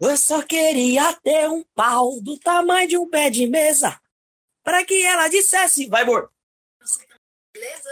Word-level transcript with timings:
Eu 0.00 0.16
só 0.16 0.42
queria 0.42 1.12
ter 1.22 1.46
um 1.48 1.62
pau 1.74 2.20
do 2.22 2.38
tamanho 2.38 2.88
de 2.88 2.96
um 2.96 3.06
pé 3.08 3.28
de 3.28 3.46
mesa 3.46 4.00
para 4.64 4.82
que 4.84 5.04
ela 5.04 5.28
dissesse, 5.28 5.86
vai, 5.88 6.02
amor. 6.02 6.32
Beleza? 7.52 7.90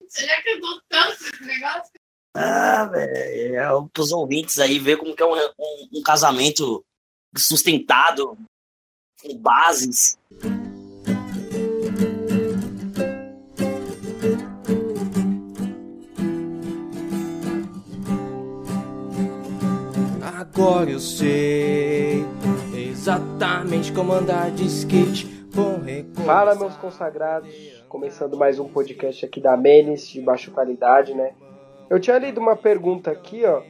Você 0.00 0.26
já 0.26 0.42
cantou 0.42 0.80
tanto 0.88 1.12
esse 1.12 1.44
negócio? 1.44 1.92
Ah, 2.34 2.86
velho, 2.86 3.56
é 3.56 3.88
pros 3.92 4.12
ouvintes 4.12 4.58
aí 4.58 4.78
ver 4.78 4.96
como 4.96 5.14
que 5.14 5.22
é 5.22 5.26
um, 5.26 5.34
um, 5.36 5.88
um 5.94 6.02
casamento 6.02 6.82
sustentado, 7.36 8.38
com 9.20 9.36
bases. 9.36 10.18
Agora 20.60 20.90
eu 20.90 21.00
sei 21.00 22.22
exatamente 22.74 23.90
como 23.94 24.12
andar 24.12 24.50
de 24.50 24.66
skate. 24.66 25.24
Bom 25.54 25.80
Fala, 26.26 26.54
meus 26.54 26.76
consagrados. 26.76 27.48
Começando 27.88 28.36
mais 28.36 28.58
um 28.58 28.68
podcast 28.68 29.24
aqui 29.24 29.40
da 29.40 29.56
Menes, 29.56 30.06
de 30.06 30.20
baixa 30.20 30.50
qualidade, 30.50 31.14
né? 31.14 31.30
Eu 31.88 31.98
tinha 31.98 32.18
lido 32.18 32.42
uma 32.42 32.56
pergunta 32.56 33.10
aqui, 33.10 33.42
ó, 33.46 33.62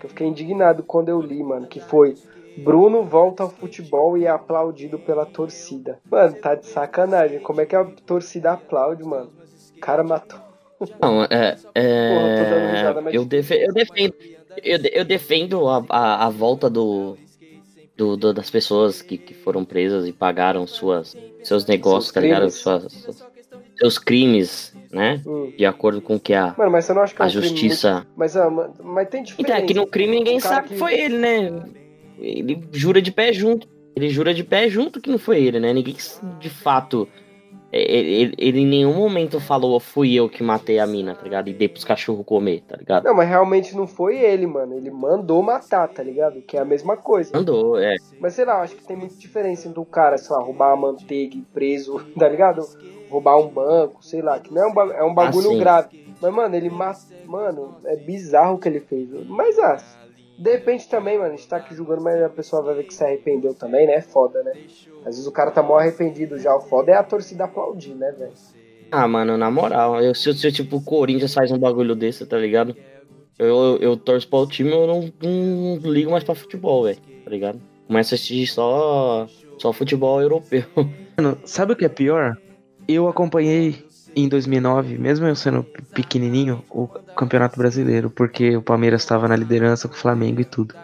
que 0.00 0.06
eu 0.06 0.08
fiquei 0.08 0.26
indignado 0.26 0.82
quando 0.82 1.10
eu 1.10 1.20
li, 1.20 1.42
mano, 1.42 1.66
que 1.66 1.80
foi 1.80 2.14
Bruno 2.56 3.02
volta 3.02 3.42
ao 3.42 3.50
futebol 3.50 4.16
e 4.16 4.24
é 4.24 4.30
aplaudido 4.30 4.98
pela 4.98 5.26
torcida. 5.26 5.98
Mano, 6.10 6.34
tá 6.40 6.54
de 6.54 6.64
sacanagem. 6.64 7.40
Como 7.40 7.60
é 7.60 7.66
que 7.66 7.76
a 7.76 7.84
torcida 7.84 8.52
aplaude, 8.52 9.04
mano? 9.04 9.30
O 9.76 9.80
cara 9.80 10.02
matou. 10.02 10.40
Não, 10.98 11.24
é. 11.24 11.56
é... 11.74 12.94
Porra, 12.94 13.10
eu, 13.12 13.26
defe... 13.26 13.54
eu 13.54 13.72
defendo. 13.74 14.37
Eu, 14.62 14.78
eu 14.92 15.04
defendo 15.04 15.68
a, 15.68 15.84
a, 15.88 16.26
a 16.26 16.30
volta 16.30 16.68
do, 16.68 17.16
do, 17.96 18.16
do, 18.16 18.32
das 18.32 18.50
pessoas 18.50 19.02
que, 19.02 19.18
que 19.18 19.34
foram 19.34 19.64
presas 19.64 20.06
e 20.06 20.12
pagaram 20.12 20.66
suas, 20.66 21.16
seus 21.42 21.66
negócios, 21.66 22.06
seus 22.06 22.14
tá 22.14 22.20
ligado? 22.20 22.50
Suas, 22.50 23.08
seus 23.76 23.98
crimes, 23.98 24.74
né? 24.90 25.22
Hum. 25.26 25.52
De 25.56 25.64
acordo 25.64 26.00
com 26.00 26.18
que 26.18 26.34
a, 26.34 26.54
Mano, 26.56 26.70
mas 26.70 26.86
que 26.86 26.92
a 26.92 27.24
é 27.24 27.26
um 27.26 27.30
justiça. 27.30 27.94
Muito... 27.94 28.08
Mas, 28.16 28.36
ah, 28.36 28.50
mas 28.82 29.08
tem 29.08 29.22
diferença. 29.22 29.52
Então, 29.52 29.64
é 29.64 29.66
que 29.66 29.74
no 29.74 29.86
crime 29.86 30.16
ninguém 30.16 30.40
sabe 30.40 30.68
que 30.68 30.76
foi 30.76 30.94
ele, 30.94 31.18
né? 31.18 31.62
Ele 32.18 32.60
jura 32.72 33.00
de 33.00 33.12
pé 33.12 33.32
junto. 33.32 33.68
Ele 33.94 34.08
jura 34.08 34.32
de 34.32 34.44
pé 34.44 34.68
junto 34.68 35.00
que 35.00 35.10
não 35.10 35.18
foi 35.18 35.42
ele, 35.42 35.58
né? 35.58 35.72
Ninguém 35.72 35.96
de 36.38 36.48
fato 36.48 37.08
ele, 37.70 38.34
ele, 38.38 38.60
em 38.60 38.66
nenhum 38.66 38.94
momento 38.94 39.38
falou, 39.38 39.78
fui 39.78 40.14
eu 40.14 40.28
que 40.28 40.42
matei 40.42 40.78
a 40.78 40.86
mina, 40.86 41.14
tá 41.14 41.22
ligado? 41.22 41.48
E 41.48 41.52
dei 41.52 41.68
pros 41.68 41.84
cachorros 41.84 42.24
comer, 42.24 42.62
tá 42.66 42.76
ligado? 42.76 43.04
Não, 43.04 43.14
mas 43.14 43.28
realmente 43.28 43.76
não 43.76 43.86
foi 43.86 44.18
ele, 44.18 44.46
mano. 44.46 44.74
Ele 44.74 44.90
mandou 44.90 45.42
matar, 45.42 45.86
tá 45.88 46.02
ligado? 46.02 46.40
Que 46.40 46.56
é 46.56 46.60
a 46.60 46.64
mesma 46.64 46.96
coisa. 46.96 47.30
Mandou, 47.34 47.78
é. 47.78 47.96
Mas 48.18 48.34
sei 48.34 48.46
lá, 48.46 48.62
acho 48.62 48.74
que 48.74 48.86
tem 48.86 48.96
muita 48.96 49.16
diferença 49.16 49.68
entre 49.68 49.80
o 49.80 49.84
cara, 49.84 50.16
sei 50.16 50.34
lá, 50.34 50.42
roubar 50.42 50.72
a 50.72 50.76
manteiga 50.76 51.36
e 51.36 51.42
preso, 51.42 52.00
tá 52.18 52.28
ligado? 52.28 52.62
Roubar 53.10 53.38
um 53.38 53.48
banco, 53.48 54.02
sei 54.02 54.22
lá, 54.22 54.38
que 54.38 54.52
não 54.52 54.62
é 54.62 54.66
um, 54.66 54.92
é 54.92 55.04
um 55.04 55.14
bagulho 55.14 55.52
ah, 55.52 55.58
grave. 55.58 56.14
Mas, 56.20 56.34
mano, 56.34 56.56
ele 56.56 56.70
mata. 56.70 57.00
Mano, 57.26 57.76
é 57.84 57.96
bizarro 57.96 58.54
o 58.54 58.58
que 58.58 58.68
ele 58.68 58.80
fez. 58.80 59.08
Mas, 59.28 59.58
ah, 59.58 59.78
de 60.38 60.52
repente 60.52 60.88
também, 60.88 61.18
mano, 61.18 61.32
a 61.32 61.36
gente 61.36 61.48
tá 61.48 61.56
aqui 61.56 61.74
julgando, 61.74 62.02
mas 62.02 62.22
a 62.22 62.28
pessoa 62.28 62.62
vai 62.62 62.76
ver 62.76 62.84
que 62.84 62.94
se 62.94 63.02
arrependeu 63.02 63.54
também, 63.54 63.86
né? 63.86 63.94
É 63.94 64.00
foda, 64.00 64.40
né? 64.44 64.52
Às 65.00 65.16
vezes 65.16 65.26
o 65.26 65.32
cara 65.32 65.50
tá 65.50 65.62
mó 65.62 65.78
arrependido 65.78 66.38
já. 66.38 66.54
O 66.54 66.60
foda 66.60 66.92
é 66.92 66.94
a 66.94 67.02
torcida 67.02 67.44
aplaudir, 67.44 67.94
né, 67.94 68.12
velho? 68.16 68.32
Ah, 68.90 69.08
mano, 69.08 69.36
na 69.36 69.50
moral, 69.50 70.00
eu, 70.00 70.14
se, 70.14 70.32
se 70.32 70.52
tipo 70.52 70.76
o 70.76 70.82
Corinthians 70.82 71.34
faz 71.34 71.50
um 71.50 71.58
bagulho 71.58 71.94
desse, 71.94 72.24
tá 72.24 72.38
ligado? 72.38 72.74
Eu, 73.38 73.46
eu, 73.46 73.76
eu 73.78 73.96
torço 73.96 74.28
para 74.28 74.38
o 74.38 74.46
time, 74.46 74.70
eu 74.70 74.86
não, 74.86 75.12
não, 75.20 75.76
não 75.76 75.92
ligo 75.92 76.10
mais 76.10 76.24
pra 76.24 76.34
futebol, 76.34 76.84
velho, 76.84 76.98
tá 77.24 77.30
ligado? 77.30 77.60
Começa 77.86 78.14
a 78.14 78.16
assistir 78.16 78.46
só, 78.46 79.26
só 79.58 79.72
futebol 79.72 80.22
europeu. 80.22 80.64
Mano, 81.18 81.36
sabe 81.44 81.72
o 81.72 81.76
que 81.76 81.84
é 81.84 81.88
pior? 81.88 82.36
Eu 82.86 83.08
acompanhei 83.08 83.84
em 84.14 84.28
2009, 84.28 84.98
mesmo 84.98 85.26
eu 85.26 85.36
sendo 85.36 85.64
pequenininho, 85.94 86.64
o 86.70 86.88
Campeonato 87.18 87.58
Brasileiro, 87.58 88.08
porque 88.08 88.56
o 88.56 88.62
Palmeiras 88.62 89.02
estava 89.02 89.26
na 89.26 89.34
liderança 89.34 89.88
com 89.88 89.94
o 89.94 89.98
Flamengo 89.98 90.40
e 90.40 90.44
tudo. 90.44 90.74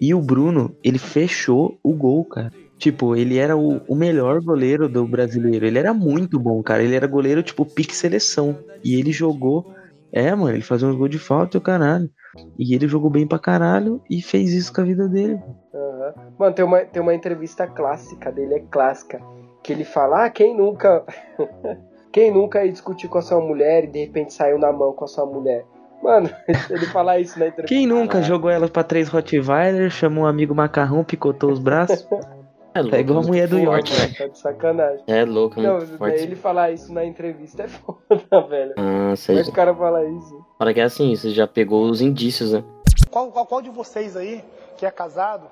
E 0.00 0.12
o 0.12 0.20
Bruno, 0.20 0.76
ele 0.82 0.98
fechou 0.98 1.78
o 1.84 1.94
gol, 1.94 2.24
cara. 2.24 2.50
Tipo, 2.76 3.14
ele 3.14 3.38
era 3.38 3.56
o, 3.56 3.80
o 3.86 3.94
melhor 3.94 4.40
goleiro 4.40 4.88
do 4.88 5.06
brasileiro. 5.06 5.64
Ele 5.64 5.78
era 5.78 5.94
muito 5.94 6.38
bom, 6.38 6.60
cara. 6.64 6.82
Ele 6.82 6.96
era 6.96 7.06
goleiro, 7.06 7.44
tipo, 7.44 7.64
pique 7.64 7.94
seleção. 7.94 8.58
E 8.82 8.98
ele 8.98 9.12
jogou. 9.12 9.72
É, 10.12 10.34
mano, 10.34 10.56
ele 10.56 10.62
fazia 10.62 10.88
um 10.88 10.96
gol 10.96 11.08
de 11.08 11.18
falta 11.18 11.56
e 11.56 11.58
o 11.58 11.62
caralho. 11.62 12.10
E 12.58 12.74
ele 12.74 12.88
jogou 12.88 13.08
bem 13.08 13.26
pra 13.26 13.38
caralho 13.38 14.02
e 14.10 14.20
fez 14.20 14.52
isso 14.52 14.72
com 14.72 14.80
a 14.80 14.84
vida 14.84 15.08
dele. 15.08 15.34
Uhum. 15.72 16.12
Mano, 16.36 16.54
tem 16.54 16.64
uma, 16.64 16.80
tem 16.80 17.00
uma 17.00 17.14
entrevista 17.14 17.68
clássica 17.68 18.32
dele, 18.32 18.54
é 18.54 18.60
clássica. 18.60 19.20
Que 19.62 19.72
ele 19.72 19.84
fala, 19.84 20.24
ah, 20.24 20.30
quem 20.30 20.56
nunca. 20.56 21.04
Quem 22.14 22.30
nunca 22.30 22.64
ia 22.64 22.70
discutir 22.70 23.08
com 23.08 23.18
a 23.18 23.22
sua 23.22 23.40
mulher 23.40 23.82
e 23.82 23.86
de 23.88 23.98
repente 23.98 24.32
saiu 24.32 24.56
na 24.56 24.70
mão 24.70 24.92
com 24.92 25.04
a 25.04 25.08
sua 25.08 25.26
mulher? 25.26 25.64
Mano, 26.04 26.28
ele 26.68 26.84
falar 26.86 27.18
isso 27.18 27.38
na 27.38 27.46
entrevista. 27.46 27.74
Quem 27.74 27.86
nunca 27.86 28.20
jogou 28.20 28.50
ela 28.50 28.68
pra 28.68 28.84
três 28.84 29.08
Rottweiler, 29.08 29.88
chamou 29.88 30.24
um 30.24 30.26
amigo 30.26 30.54
macarrão, 30.54 31.02
picotou 31.02 31.50
os 31.50 31.58
braços? 31.58 32.06
É 32.76 32.80
louco, 32.80 32.90
tá 32.96 32.98
igual 32.98 33.20
a 33.20 33.22
mulher 33.22 33.46
do 33.46 33.56
York, 33.56 33.92
velho. 33.92 34.14
Tá 34.18 34.26
de 34.26 34.36
sacanagem. 34.36 35.04
É 35.06 35.24
louco, 35.24 35.62
Não, 35.62 35.80
forte. 35.80 36.20
ele 36.24 36.34
falar 36.34 36.72
isso 36.72 36.92
na 36.92 37.04
entrevista 37.04 37.62
é 37.62 37.68
foda, 37.70 38.48
velho. 38.48 38.74
Ah, 38.76 39.14
sei. 39.14 39.36
Mas 39.36 39.46
o 39.46 39.52
cara 39.52 39.72
falar 39.72 40.04
isso. 40.04 40.44
Para 40.58 40.74
que 40.74 40.80
é 40.80 40.82
assim, 40.82 41.14
você 41.14 41.30
já 41.30 41.46
pegou 41.46 41.88
os 41.88 42.00
indícios, 42.00 42.52
né? 42.52 42.64
Qual, 43.12 43.30
qual, 43.30 43.46
qual 43.46 43.62
de 43.62 43.70
vocês 43.70 44.16
aí, 44.16 44.42
que 44.76 44.84
é 44.84 44.90
casado, 44.90 45.46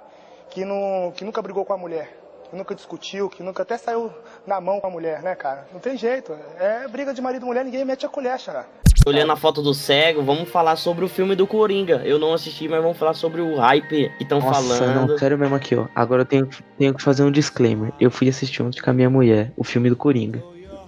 que, 0.51 0.65
não, 0.65 1.12
que 1.15 1.25
nunca 1.25 1.41
brigou 1.41 1.65
com 1.65 1.73
a 1.73 1.79
mulher? 1.79 2.11
que 2.51 2.57
nunca 2.57 2.75
discutiu, 2.75 3.31
que 3.31 3.43
nunca 3.43 3.62
até 3.62 3.79
saiu 3.79 4.11
na 4.47 4.61
mão 4.61 4.79
com 4.79 4.87
a 4.87 4.91
mulher, 4.91 5.23
né, 5.23 5.35
cara? 5.35 5.67
Não 5.73 5.81
tem 5.81 5.97
jeito. 5.97 6.37
É 6.59 6.87
briga 6.87 7.15
de 7.15 7.23
marido 7.23 7.45
e 7.45 7.47
mulher, 7.47 7.65
ninguém 7.65 7.83
mete 7.83 8.05
a 8.05 8.11
colher, 8.11 8.39
xará. 8.39 8.67
Olhando 9.05 9.33
a 9.33 9.37
foto 9.37 9.63
do 9.63 9.75
cego, 9.75 10.23
vamos 10.23 10.49
falar 10.49 10.77
sobre 10.77 11.05
o 11.05 11.09
filme 11.09 11.35
do 11.35 11.47
Coringa. 11.47 12.03
Eu 12.05 12.19
não 12.19 12.33
assisti, 12.33 12.69
mas 12.69 12.81
vamos 12.81 12.97
falar 12.97 13.15
sobre 13.15 13.41
o 13.41 13.57
hype 13.57 14.11
que 14.17 14.23
estão 14.23 14.41
falando. 14.41 15.09
Não, 15.09 15.19
sério 15.19 15.37
mesmo 15.37 15.57
aqui, 15.57 15.75
ó. 15.75 15.87
Agora 15.95 16.23
eu 16.23 16.27
tenho, 16.27 16.49
tenho 16.79 16.95
que 16.95 17.03
fazer 17.03 17.25
um 17.25 17.31
disclaimer. 17.31 17.93
Eu 17.99 18.11
fui 18.11 18.29
assistir 18.29 18.62
ontem 18.62 18.81
com 18.81 18.91
a 18.91 18.93
minha 18.93 19.11
mulher, 19.11 19.53
o 19.57 19.65
filme 19.65 19.91
do 19.91 19.97
Coringa. 19.97 20.43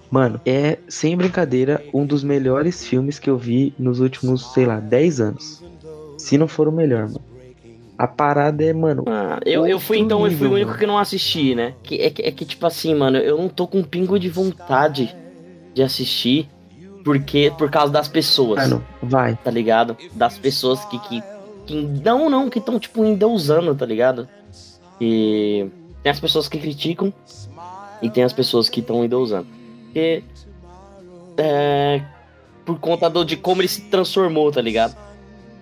Mano, 0.09 0.39
é, 0.45 0.77
sem 0.87 1.17
brincadeira, 1.17 1.83
um 1.93 2.05
dos 2.05 2.23
melhores 2.23 2.85
filmes 2.87 3.19
que 3.19 3.29
eu 3.29 3.37
vi 3.37 3.73
nos 3.77 3.99
últimos, 3.99 4.53
sei 4.53 4.65
lá, 4.65 4.79
10 4.79 5.19
anos. 5.19 5.63
Se 6.17 6.37
não 6.37 6.47
for 6.47 6.67
o 6.67 6.71
melhor, 6.71 7.07
mano. 7.07 7.21
A 7.97 8.07
parada 8.07 8.63
é, 8.63 8.73
mano. 8.73 9.03
Ah, 9.07 9.39
eu, 9.45 9.65
eu 9.65 9.79
fui 9.79 9.97
então, 9.97 10.25
eu 10.25 10.31
fui 10.31 10.47
o 10.47 10.53
único 10.53 10.77
que 10.77 10.85
não 10.85 10.97
assisti, 10.97 11.55
né? 11.55 11.73
Que, 11.81 11.95
é, 11.95 12.07
é 12.07 12.31
que, 12.31 12.45
tipo 12.45 12.65
assim, 12.65 12.93
mano, 12.93 13.17
eu 13.17 13.37
não 13.37 13.47
tô 13.47 13.67
com 13.67 13.79
um 13.79 13.83
pingo 13.83 14.19
de 14.19 14.29
vontade 14.29 15.15
de 15.73 15.81
assistir. 15.81 16.47
Porque, 17.05 17.53
por 17.55 17.69
causa 17.69 17.93
das 17.93 18.07
pessoas. 18.07 18.67
Mano, 18.67 18.83
vai. 19.01 19.37
Tá 19.41 19.51
ligado? 19.51 19.95
Das 20.13 20.39
pessoas 20.39 20.83
que. 20.85 20.97
que, 20.99 21.23
que 21.67 21.81
não, 22.03 22.29
não, 22.29 22.49
que 22.49 22.57
estão, 22.57 22.79
tipo, 22.79 23.05
endeusando, 23.05 23.75
tá 23.75 23.85
ligado? 23.85 24.27
E 24.99 25.69
tem 26.01 26.11
as 26.11 26.19
pessoas 26.19 26.49
que 26.49 26.57
criticam 26.57 27.13
e 28.01 28.09
tem 28.09 28.23
as 28.23 28.33
pessoas 28.33 28.67
que 28.67 28.79
estão 28.79 29.05
endeusando. 29.05 29.47
Porque. 29.85 30.23
É, 31.37 32.01
por 32.65 32.79
conta 32.79 33.07
do, 33.07 33.23
de 33.23 33.37
como 33.37 33.61
ele 33.61 33.67
se 33.67 33.81
transformou, 33.81 34.51
tá 34.51 34.61
ligado? 34.61 35.05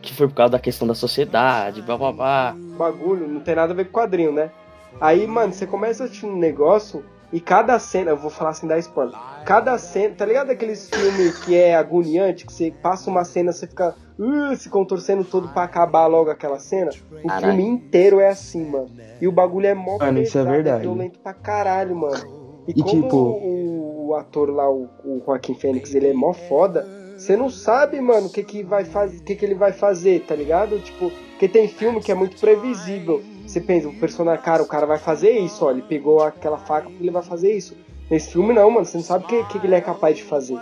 que 0.03 0.13
foi 0.13 0.27
por 0.27 0.35
causa 0.35 0.51
da 0.51 0.59
questão 0.59 0.85
da 0.85 0.93
sociedade, 0.93 1.81
blá 1.81 1.97
blá 1.97 2.11
blá. 2.11 2.55
Bagulho, 2.77 3.25
não 3.25 3.39
tem 3.39 3.55
nada 3.55 3.71
a 3.71 3.75
ver 3.75 3.85
com 3.85 3.99
quadrinho, 3.99 4.33
né? 4.33 4.51
Aí, 4.99 5.25
mano, 5.25 5.53
você 5.53 5.65
começa 5.65 6.03
a 6.03 6.05
assistir 6.05 6.25
um 6.25 6.35
negócio 6.35 7.03
e 7.33 7.39
cada 7.39 7.79
cena, 7.79 8.11
eu 8.11 8.17
vou 8.17 8.29
falar 8.29 8.51
assim 8.51 8.67
da 8.67 8.77
spoiler. 8.77 9.17
Cada 9.43 9.75
cena, 9.79 10.13
tá 10.13 10.23
ligado 10.23 10.51
aqueles 10.51 10.87
filmes 10.87 11.39
que 11.39 11.55
é 11.55 11.75
agoniante, 11.75 12.45
que 12.45 12.53
você 12.53 12.71
passa 12.71 13.09
uma 13.09 13.25
cena, 13.25 13.51
você 13.51 13.65
fica 13.65 13.95
uh, 14.19 14.55
se 14.55 14.69
contorcendo 14.69 15.23
todo 15.23 15.49
para 15.49 15.63
acabar 15.63 16.05
logo 16.05 16.29
aquela 16.29 16.59
cena? 16.59 16.91
O 17.11 17.27
caralho. 17.27 17.47
filme 17.47 17.63
inteiro 17.63 18.19
é 18.19 18.29
assim, 18.29 18.63
mano. 18.63 18.91
E 19.19 19.27
o 19.27 19.31
bagulho 19.31 19.65
é 19.65 19.73
mó 19.73 19.97
mano, 19.97 20.21
isso 20.21 20.37
é, 20.37 20.43
verdade. 20.43 20.77
é 20.77 20.81
violento 20.81 21.19
pra 21.19 21.33
caralho, 21.33 21.95
mano. 21.95 22.63
E, 22.67 22.71
e 22.71 22.83
como 22.83 23.01
tipo... 23.01 23.17
o, 23.17 24.09
o, 24.09 24.15
ator 24.15 24.51
lá, 24.51 24.69
o, 24.69 24.87
o 25.03 25.23
Joaquim 25.25 25.55
Fênix, 25.55 25.95
ele 25.95 26.09
é 26.09 26.13
mó 26.13 26.33
foda, 26.33 26.87
você 27.17 27.35
não 27.35 27.49
sabe, 27.49 27.99
mano, 27.99 28.27
o 28.27 28.29
que 28.29 28.43
que 28.43 28.61
vai 28.61 28.85
fazer, 28.85 29.17
o 29.17 29.23
que 29.23 29.35
que 29.35 29.43
ele 29.43 29.55
vai 29.55 29.71
fazer, 29.71 30.23
tá 30.25 30.35
ligado? 30.35 30.77
Tipo, 30.79 31.11
porque 31.31 31.47
tem 31.47 31.67
filme 31.67 31.99
que 31.99 32.11
é 32.11 32.15
muito 32.15 32.39
previsível. 32.39 33.23
Você 33.53 33.61
pensa, 33.61 33.87
o 33.87 33.93
personagem, 33.93 34.43
cara, 34.43 34.63
o 34.63 34.65
cara 34.65 34.87
vai 34.87 34.97
fazer 34.97 35.37
isso, 35.37 35.63
ó, 35.63 35.69
ele 35.69 35.83
pegou 35.83 36.23
aquela 36.23 36.57
faca 36.57 36.89
porque 36.89 37.03
ele 37.03 37.11
vai 37.11 37.21
fazer 37.21 37.55
isso. 37.55 37.77
Nesse 38.09 38.31
filme 38.31 38.51
não, 38.51 38.67
mano, 38.71 38.83
você 38.83 38.97
não 38.97 39.03
sabe 39.03 39.25
o 39.25 39.27
que, 39.27 39.43
que, 39.43 39.67
ele 39.67 39.75
é 39.75 39.81
capaz 39.81 40.17
de 40.17 40.23
fazer. 40.23 40.57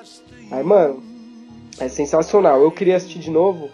Aí, 0.51 0.61
mano, 0.61 1.01
é 1.79 1.88
sensacional. 1.88 2.61
Eu 2.61 2.69
queria 2.69 2.97
assistir 2.97 3.19
de 3.19 3.31
novo, 3.31 3.69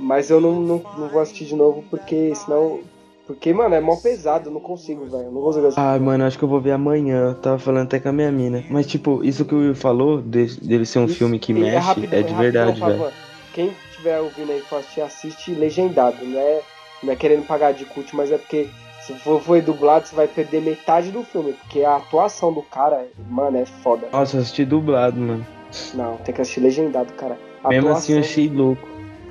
mas 0.00 0.30
eu 0.30 0.40
não, 0.40 0.60
não, 0.60 0.82
não 0.98 1.08
vou 1.08 1.20
assistir 1.20 1.44
de 1.44 1.54
novo 1.54 1.84
porque 1.88 2.34
senão 2.34 2.80
porque, 3.24 3.52
mano, 3.52 3.74
é 3.76 3.80
mó 3.80 3.94
pesado, 3.96 4.48
eu 4.48 4.52
não 4.52 4.60
consigo, 4.60 5.04
velho. 5.06 5.30
Não 5.30 5.42
consigo 5.42 5.66
assistir. 5.66 5.80
Ah, 5.80 5.96
mano, 6.00 6.24
acho 6.24 6.36
que 6.36 6.44
eu 6.44 6.48
vou 6.48 6.60
ver 6.60 6.72
amanhã. 6.72 7.28
Eu 7.28 7.34
tava 7.36 7.60
falando 7.60 7.86
até 7.86 8.00
com 8.00 8.08
a 8.08 8.12
minha 8.12 8.32
mina. 8.32 8.64
Mas, 8.68 8.86
tipo, 8.86 9.22
isso 9.22 9.44
que 9.44 9.54
o 9.54 9.58
Will 9.58 9.76
falou, 9.76 10.20
de, 10.20 10.58
dele 10.60 10.86
ser 10.86 10.98
um 10.98 11.06
e, 11.06 11.14
filme 11.14 11.38
que 11.38 11.52
mexe, 11.52 11.68
é, 11.68 11.78
rápido, 11.78 12.14
é 12.14 12.22
de 12.22 12.34
verdade, 12.34 12.80
velho. 12.80 13.12
quem 13.52 13.72
estiver 13.90 14.20
ouvindo 14.20 14.50
aí 14.50 14.60
for 14.60 14.78
assistir, 14.78 15.00
assiste 15.02 15.50
legendado. 15.52 16.24
Não 16.24 16.38
é, 16.38 16.62
não 17.02 17.12
é 17.12 17.16
querendo 17.16 17.46
pagar 17.46 17.72
de 17.72 17.84
cult, 17.84 18.14
mas 18.14 18.30
é 18.32 18.38
porque 18.38 18.68
se 19.02 19.14
for, 19.14 19.40
for 19.40 19.60
dublado, 19.62 20.06
você 20.06 20.14
vai 20.16 20.26
perder 20.26 20.60
metade 20.62 21.10
do 21.10 21.22
filme. 21.22 21.52
Porque 21.52 21.82
a 21.84 21.96
atuação 21.96 22.52
do 22.52 22.62
cara, 22.62 23.06
mano, 23.30 23.56
é 23.58 23.64
foda. 23.66 24.08
Nossa, 24.12 24.36
eu 24.36 24.40
assisti 24.40 24.64
dublado, 24.64 25.18
mano. 25.20 25.46
Não, 25.94 26.16
tem 26.18 26.34
que 26.34 26.40
assistir 26.40 26.60
legendado, 26.60 27.12
cara. 27.12 27.38
A 27.62 27.68
Mesmo 27.68 27.88
atuação- 27.90 27.98
assim 27.98 28.12
eu 28.14 28.18
achei 28.20 28.48
louco. 28.48 28.88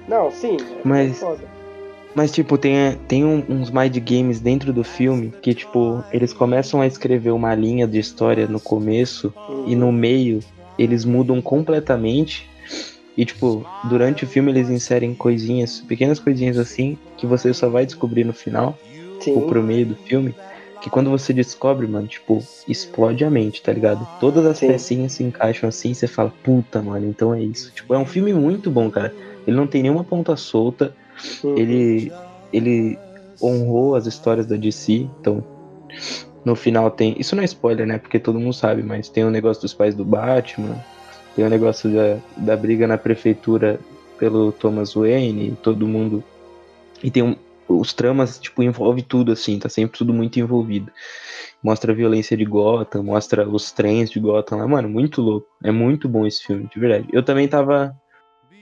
Não, 0.08 0.32
sim, 0.32 0.58
é 0.60 0.82
Mas- 0.84 1.20
foda. 1.20 1.56
Mas, 2.14 2.32
tipo, 2.32 2.58
tem, 2.58 2.98
tem 3.10 3.26
um- 3.26 3.44
uns 3.50 3.70
mind 3.70 3.98
games 3.98 4.40
dentro 4.40 4.72
do 4.72 4.86
filme 4.86 5.34
que, 5.42 5.54
tipo, 5.54 6.02
eles 6.14 6.32
começam 6.32 6.80
a 6.80 6.88
escrever 6.88 7.32
uma 7.32 7.54
linha 7.54 7.86
de 7.86 8.00
história 8.00 8.48
no 8.48 8.58
começo 8.60 9.34
Hum. 9.50 9.66
e 9.68 9.76
no 9.76 9.92
meio 9.92 10.40
eles 10.80 11.04
mudam 11.04 11.42
completamente. 11.42 12.50
E, 13.18 13.24
tipo, 13.24 13.66
durante 13.86 14.26
o 14.26 14.28
filme 14.28 14.52
eles 14.52 14.70
inserem 14.70 15.16
coisinhas, 15.16 15.80
pequenas 15.80 16.20
coisinhas 16.20 16.58
assim, 16.58 16.98
que 17.18 17.26
você 17.26 17.54
só 17.54 17.70
vai 17.70 17.86
descobrir 17.86 18.24
no 18.26 18.34
final, 18.34 18.78
Sim. 19.22 19.36
ou 19.36 19.44
pro 19.44 19.64
meio 19.64 19.86
do 19.86 19.96
filme. 19.96 20.36
Que 20.82 20.90
quando 20.90 21.10
você 21.10 21.34
descobre, 21.34 21.88
mano, 21.88 22.08
tipo, 22.08 22.44
explode 22.68 23.24
a 23.24 23.30
mente, 23.30 23.62
tá 23.62 23.72
ligado? 23.72 24.06
Todas 24.20 24.46
as 24.46 24.58
Sim. 24.58 24.68
pecinhas 24.68 25.14
se 25.14 25.24
encaixam 25.24 25.70
assim 25.70 25.92
e 25.92 25.96
você 25.96 26.08
fala, 26.08 26.32
puta, 26.44 26.82
mano, 26.82 27.08
então 27.08 27.34
é 27.34 27.42
isso. 27.42 27.72
Tipo, 27.74 27.94
é 27.94 27.98
um 27.98 28.06
filme 28.06 28.34
muito 28.34 28.70
bom, 28.70 28.92
cara. 28.92 29.14
Ele 29.48 29.56
não 29.56 29.66
tem 29.66 29.82
nenhuma 29.82 30.04
ponta 30.04 30.36
solta. 30.36 30.94
Hum. 31.44 31.56
Ele, 31.58 32.12
ele 32.52 33.00
honrou 33.42 33.96
as 33.96 34.06
histórias 34.06 34.46
da 34.46 34.58
DC, 34.58 35.08
então 35.20 35.44
no 36.44 36.56
final 36.56 36.92
tem. 36.92 37.16
Isso 37.18 37.36
não 37.36 37.42
é 37.42 37.46
spoiler, 37.46 37.88
né? 37.88 37.98
Porque 37.98 38.20
todo 38.20 38.40
mundo 38.40 38.54
sabe, 38.54 38.84
mas 38.84 39.10
tem 39.10 39.24
o 39.24 39.32
negócio 39.32 39.62
dos 39.62 39.74
pais 39.74 39.96
do 39.96 40.06
Batman, 40.06 40.76
tem 41.36 41.46
o 41.46 41.50
negócio 41.50 41.90
da, 41.92 42.18
da 42.38 42.58
briga 42.58 42.88
na 42.88 42.98
prefeitura 42.98 43.80
pelo 44.18 44.52
Thomas 44.52 44.94
Wayne, 44.94 45.50
e 45.50 45.52
todo 45.52 45.88
mundo. 45.88 46.24
E 47.04 47.12
tem 47.12 47.22
um, 47.22 47.36
os 47.68 47.94
tramas, 47.94 48.40
tipo, 48.40 48.64
envolve 48.64 49.02
tudo 49.02 49.32
assim, 49.32 49.60
tá 49.60 49.68
sempre 49.68 49.98
tudo 49.98 50.14
muito 50.14 50.40
envolvido. 50.40 50.92
Mostra 51.62 51.92
a 51.92 51.96
violência 51.96 52.38
de 52.38 52.46
Gotham, 52.46 53.04
mostra 53.04 53.48
os 53.48 53.72
trens 53.72 54.10
de 54.10 54.20
Gotham 54.20 54.58
lá, 54.58 54.68
mano, 54.68 54.88
muito 54.88 55.22
louco. 55.22 55.48
É 55.64 55.72
muito 55.72 56.08
bom 56.08 56.26
esse 56.26 56.44
filme, 56.44 56.70
de 56.74 56.80
verdade. 56.80 57.08
Eu 57.12 57.24
também 57.24 57.48
tava 57.48 57.96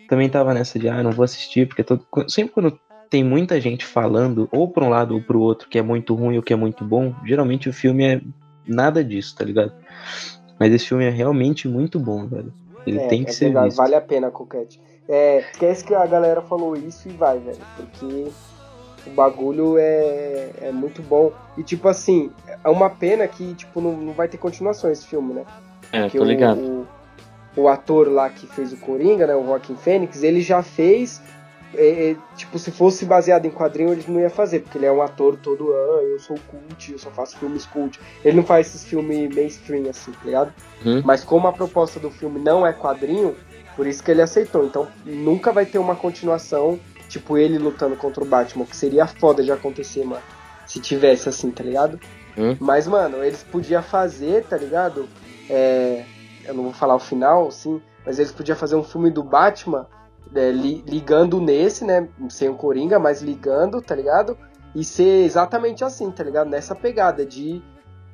também 0.08 0.30
tava 0.30 0.54
nessa 0.54 0.78
de, 0.78 0.90
ah, 0.90 1.02
não 1.02 1.12
vou 1.12 1.24
assistir, 1.24 1.68
porque 1.68 1.84
todo, 1.84 2.06
sempre 2.28 2.54
quando 2.54 2.78
tem 3.10 3.24
muita 3.24 3.60
gente 3.60 3.86
falando, 3.86 4.50
ou 4.52 4.68
pra 4.68 4.84
um 4.84 4.90
lado 4.90 5.14
ou 5.14 5.22
pro 5.22 5.40
outro, 5.40 5.70
que 5.70 5.78
é 5.78 5.82
muito 5.82 6.14
ruim 6.14 6.38
ou 6.38 6.44
que 6.44 6.54
é 6.54 6.56
muito 6.56 6.84
bom, 6.84 7.14
geralmente 7.26 7.70
o 7.70 7.74
filme 7.74 8.04
é 8.04 8.22
nada 8.68 9.04
disso, 9.04 9.36
tá 9.36 9.44
ligado? 9.44 9.72
Mas 10.60 10.74
esse 10.74 10.88
filme 10.88 11.06
é 11.06 11.10
realmente 11.10 11.68
muito 11.68 12.00
bom, 12.00 12.28
velho. 12.28 12.54
Ele 12.86 13.00
É, 13.00 13.08
tem 13.08 13.24
que 13.24 13.30
é 13.30 13.34
ser 13.34 13.46
verdade, 13.46 13.66
visto. 13.68 13.78
Vale 13.78 13.96
a 13.96 14.02
pena, 14.02 14.32
Coquete. 14.32 14.80
É, 15.08 15.40
esquece 15.52 15.84
que 15.84 15.94
a 15.94 16.06
galera 16.06 16.42
falou 16.42 16.76
isso 16.76 17.08
e 17.10 17.12
vai, 17.12 17.38
velho. 17.40 17.58
Porque 17.76 18.28
o 19.06 19.10
bagulho 19.12 19.78
é, 19.78 20.50
é 20.62 20.72
muito 20.72 21.02
bom. 21.02 21.32
E, 21.58 21.64
tipo 21.64 21.88
assim, 21.88 22.32
é 22.64 22.70
uma 22.70 22.90
pena 22.90 23.28
que, 23.28 23.54
tipo, 23.54 23.82
não, 23.82 23.92
não 23.94 24.14
vai 24.14 24.28
ter 24.28 24.38
continuação 24.38 24.90
esse 24.90 25.06
filme, 25.06 25.34
né? 25.34 25.46
É, 25.92 26.04
Porque 26.04 26.18
tô 26.18 26.24
ligado. 26.24 26.60
O, 26.60 26.88
o, 27.58 27.64
o 27.64 27.68
ator 27.68 28.08
lá 28.10 28.30
que 28.30 28.48
fez 28.48 28.72
o 28.74 28.78
Coringa, 28.78 29.28
né, 29.28 29.36
o 29.36 29.46
Joaquin 29.46 29.76
Phoenix, 29.76 30.24
ele 30.24 30.42
já 30.42 30.64
fez. 30.64 31.22
É, 31.76 32.12
é, 32.12 32.16
tipo, 32.36 32.58
se 32.60 32.72
fosse 32.72 33.06
baseado 33.06 33.46
em 33.46 33.50
quadrinho, 33.50 33.92
ele 33.92 34.04
não 34.08 34.20
ia 34.20 34.30
fazer, 34.30 34.60
porque 34.60 34.78
ele 34.78 34.86
é 34.86 34.92
um 34.92 35.02
ator 35.02 35.38
todo, 35.38 35.72
ah, 35.72 36.04
eu 36.04 36.20
sou 36.20 36.38
cult, 36.48 36.92
eu 36.92 37.00
só 37.00 37.10
faço 37.12 37.38
filmes 37.38 37.66
cult. 37.66 38.00
Ele 38.24 38.38
não 38.38 38.44
faz 38.44 38.68
esses 38.68 38.84
filmes 38.84 39.34
mainstream, 39.34 39.90
assim, 39.90 40.12
tá 40.12 40.20
ligado? 40.26 40.54
Uhum. 40.86 41.02
Mas 41.04 41.24
como 41.24 41.48
a 41.48 41.54
proposta 41.54 42.00
do 42.00 42.12
filme 42.12 42.40
não 42.40 42.66
é 42.66 42.74
quadrinho, 42.74 43.36
por 43.76 43.88
isso 43.88 44.04
que 44.04 44.12
ele 44.12 44.22
aceitou. 44.22 44.66
Então 44.66 44.88
nunca 45.06 45.52
vai 45.52 45.66
ter 45.66 45.78
uma 45.78 45.96
continuação, 45.96 46.80
tipo 47.10 47.38
ele 47.38 47.58
lutando 47.58 47.96
contra 47.96 48.24
o 48.24 48.28
Batman, 48.28 48.66
que 48.66 48.76
seria 48.76 49.08
foda 49.08 49.44
de 49.44 49.52
acontecer, 49.52 50.04
mano. 50.04 50.24
Se 50.66 50.80
tivesse 50.80 51.28
assim, 51.28 51.52
tá 51.52 51.64
ligado? 51.64 52.00
Hum. 52.38 52.56
Mas, 52.60 52.88
mano, 52.88 53.24
eles 53.24 53.44
podiam 53.44 53.84
fazer, 53.84 54.44
tá 54.46 54.58
ligado? 54.58 55.08
É, 55.50 56.04
eu 56.46 56.54
não 56.54 56.64
vou 56.64 56.74
falar 56.74 56.96
o 56.96 57.00
final, 57.00 57.52
sim, 57.52 57.82
mas 58.06 58.18
eles 58.18 58.32
podiam 58.32 58.58
fazer 58.58 58.76
um 58.76 58.84
filme 58.84 59.10
do 59.12 59.24
Batman 59.24 59.88
é, 60.36 60.52
li- 60.52 60.84
ligando 60.88 61.40
nesse, 61.40 61.86
né? 61.86 62.08
Sem 62.30 62.50
o 62.50 62.56
Coringa, 62.56 63.00
mas 63.00 63.22
ligando, 63.22 63.82
tá 63.82 63.96
ligado? 63.96 64.38
E 64.76 64.84
ser 64.84 65.24
exatamente 65.26 65.84
assim, 65.84 66.10
tá 66.12 66.24
ligado? 66.24 66.50
Nessa 66.50 66.74
pegada 66.76 67.26
de. 67.26 67.62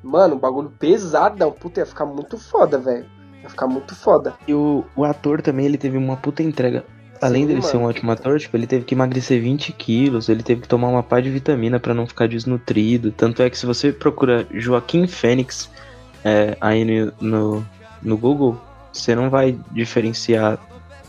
Mano, 0.02 0.36
um 0.36 0.38
bagulho 0.38 0.72
pesadão. 0.78 1.52
Puta, 1.52 1.80
ia 1.80 1.86
ficar 1.86 2.06
muito 2.06 2.38
foda, 2.38 2.78
velho. 2.78 3.06
Ia 3.42 3.48
ficar 3.48 3.66
muito 3.66 3.94
foda. 3.94 4.34
E 4.46 4.54
o, 4.54 4.84
o 4.96 5.04
ator 5.04 5.40
também, 5.42 5.66
ele 5.66 5.78
teve 5.78 5.96
uma 5.96 6.16
puta 6.16 6.42
entrega. 6.42 6.84
Além 7.20 7.42
Sim, 7.42 7.48
dele 7.48 7.62
ser 7.62 7.76
um 7.76 7.80
mano. 7.80 7.90
ótimo 7.90 8.10
ator, 8.12 8.38
tipo, 8.38 8.56
ele 8.56 8.66
teve 8.66 8.84
que 8.86 8.94
emagrecer 8.94 9.42
20 9.42 9.72
quilos, 9.72 10.30
ele 10.30 10.42
teve 10.42 10.62
que 10.62 10.68
tomar 10.68 10.88
uma 10.88 11.02
pá 11.02 11.20
de 11.20 11.28
vitamina 11.28 11.78
pra 11.78 11.92
não 11.92 12.06
ficar 12.06 12.26
desnutrido. 12.26 13.12
Tanto 13.12 13.42
é 13.42 13.50
que 13.50 13.58
se 13.58 13.66
você 13.66 13.92
procura 13.92 14.46
Joaquim 14.50 15.06
Fênix 15.06 15.70
é, 16.24 16.56
aí 16.58 16.82
no, 16.82 17.12
no, 17.20 17.66
no 18.02 18.16
Google, 18.16 18.58
você 18.90 19.14
não 19.14 19.28
vai 19.28 19.58
diferenciar 19.70 20.58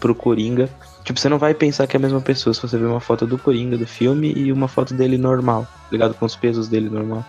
pro 0.02 0.14
Coringa. 0.14 0.70
Tipo, 1.04 1.20
você 1.20 1.30
não 1.30 1.38
vai 1.38 1.54
pensar 1.54 1.88
que 1.88 1.96
é 1.96 2.00
a 2.00 2.02
mesma 2.02 2.22
pessoa 2.22 2.54
se 2.54 2.62
você 2.62 2.78
ver 2.78 2.86
uma 2.86 3.00
foto 3.00 3.26
do 3.26 3.38
Coringa 3.38 3.78
do 3.78 3.88
filme 3.88 4.32
e 4.34 4.52
uma 4.52 4.68
foto 4.68 4.94
dele 4.94 5.18
normal, 5.18 5.68
ligado 5.92 6.14
com 6.14 6.26
os 6.26 6.36
pesos 6.36 6.68
dele 6.68 6.90
normal. 6.90 7.26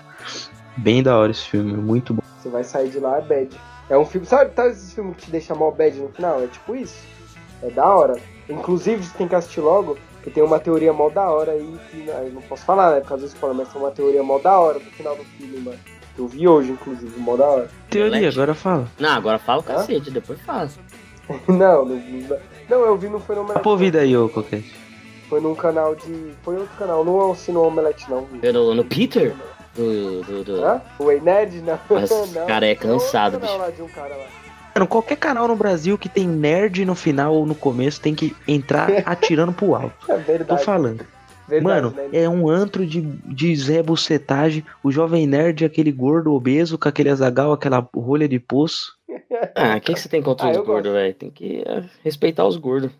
Bem 0.76 1.02
da 1.02 1.16
hora 1.16 1.30
esse 1.30 1.42
filme, 1.42 1.72
muito 1.72 2.14
bom. 2.14 2.22
Você 2.38 2.48
vai 2.48 2.64
sair 2.64 2.90
de 2.90 2.98
lá, 2.98 3.18
é 3.18 3.22
bad. 3.22 3.50
É 3.88 3.96
um 3.96 4.04
filme. 4.04 4.26
Sabe, 4.26 4.52
sabe 4.54 4.70
esse 4.70 4.94
filme 4.94 5.14
que 5.14 5.26
te 5.26 5.30
deixa 5.30 5.54
mal 5.54 5.72
bad 5.72 5.96
no 5.98 6.08
final? 6.08 6.42
É 6.42 6.46
tipo 6.46 6.74
isso. 6.74 6.98
É 7.62 7.70
da 7.70 7.86
hora. 7.86 8.18
Inclusive, 8.48 9.02
você 9.02 9.16
tem 9.16 9.28
que 9.28 9.34
assistir 9.34 9.60
logo, 9.60 9.96
que 10.22 10.30
tem 10.30 10.42
uma 10.42 10.58
teoria 10.58 10.92
mó 10.92 11.08
da 11.08 11.30
hora 11.30 11.52
aí, 11.52 11.78
que 11.90 11.98
né, 11.98 12.24
eu 12.26 12.32
não 12.32 12.42
posso 12.42 12.64
falar, 12.64 12.92
né? 12.92 13.00
Por 13.00 13.08
causa 13.08 13.26
do 13.26 13.28
spoiler, 13.28 13.56
mas 13.56 13.72
tem 13.72 13.80
uma 13.80 13.90
teoria 13.90 14.22
mó 14.22 14.38
da 14.38 14.58
hora 14.58 14.78
no 14.78 14.90
final 14.90 15.16
do 15.16 15.24
filme, 15.24 15.58
mano. 15.58 15.78
Que 16.14 16.20
eu 16.20 16.26
vi 16.26 16.46
hoje, 16.46 16.72
inclusive, 16.72 17.18
mó 17.20 17.36
da 17.36 17.46
hora. 17.46 17.68
Teoria, 17.88 18.28
agora 18.28 18.54
fala. 18.54 18.88
Não, 18.98 19.10
agora 19.10 19.38
fala 19.38 19.60
o 19.60 19.62
cacete, 19.62 20.10
depois 20.10 20.40
fala. 20.40 20.68
não, 21.48 21.84
não 21.84 21.96
vi. 21.96 22.26
Não, 22.68 22.80
eu 22.80 22.96
vi 22.96 23.08
no 23.08 23.20
Fenômeno. 23.20 23.54
Dá 23.54 23.60
pra 23.60 23.70
ouvir 23.70 23.90
daí, 23.90 24.16
ô 24.16 24.28
Coquete. 24.28 24.74
Foi 25.28 25.40
num 25.40 25.54
canal 25.54 25.94
de. 25.94 26.32
Foi 26.42 26.56
outro 26.56 26.76
canal, 26.78 27.04
não 27.04 27.20
é 27.20 27.24
o 27.24 27.36
no 27.52 27.62
Omelete, 27.62 28.06
não. 28.10 28.26
No, 28.52 28.74
no 28.74 28.84
Peter? 28.84 29.34
Do, 29.74 30.22
do, 30.22 30.44
do- 30.44 30.64
Hã? 30.64 30.82
O 30.98 31.10
Nerd? 31.10 31.62
Não. 31.62 31.78
Mas, 31.88 32.10
não. 32.34 32.46
cara, 32.46 32.66
é 32.66 32.74
cansado, 32.74 33.38
bicho. 33.40 33.56
lá 33.56 33.70
de 33.70 33.80
um 33.82 33.88
cara 33.88 34.14
lá. 34.14 34.26
Mano, 34.74 34.86
qualquer 34.86 35.16
canal 35.16 35.46
no 35.48 35.56
Brasil 35.56 35.96
que 35.98 36.08
tem 36.08 36.26
nerd 36.26 36.84
no 36.84 36.94
final 36.94 37.34
ou 37.34 37.44
no 37.46 37.54
começo 37.54 38.00
tem 38.00 38.14
que 38.14 38.34
entrar 38.48 38.88
atirando 39.06 39.52
pro 39.52 39.74
alto. 39.74 39.94
É 40.10 40.14
Tô 40.14 40.18
verdade. 40.20 40.64
falando. 40.64 41.06
verdade 41.48 41.62
Mano, 41.62 41.90
né? 41.96 42.08
é 42.12 42.28
um 42.28 42.48
antro 42.48 42.86
de, 42.86 43.00
de 43.02 43.54
Zé 43.56 43.82
Bucetagem. 43.82 44.64
O 44.82 44.90
jovem 44.90 45.26
nerd 45.26 45.62
é 45.64 45.66
aquele 45.66 45.92
gordo 45.92 46.32
obeso 46.32 46.78
com 46.78 46.88
aquele 46.88 47.10
azagal, 47.10 47.52
aquela 47.52 47.86
rolha 47.94 48.26
de 48.28 48.38
poço. 48.38 48.94
Ah, 49.54 49.76
o 49.76 49.80
que, 49.80 49.94
que 49.94 50.00
você 50.00 50.08
tem 50.08 50.22
contra 50.22 50.46
Ah, 50.46 50.50
os 50.50 50.66
gordos, 50.66 50.92
velho? 50.92 51.14
Tem 51.14 51.30
que 51.30 51.62
é, 51.66 51.84
respeitar 52.02 52.46
os 52.46 52.56
gordos. 52.56 52.90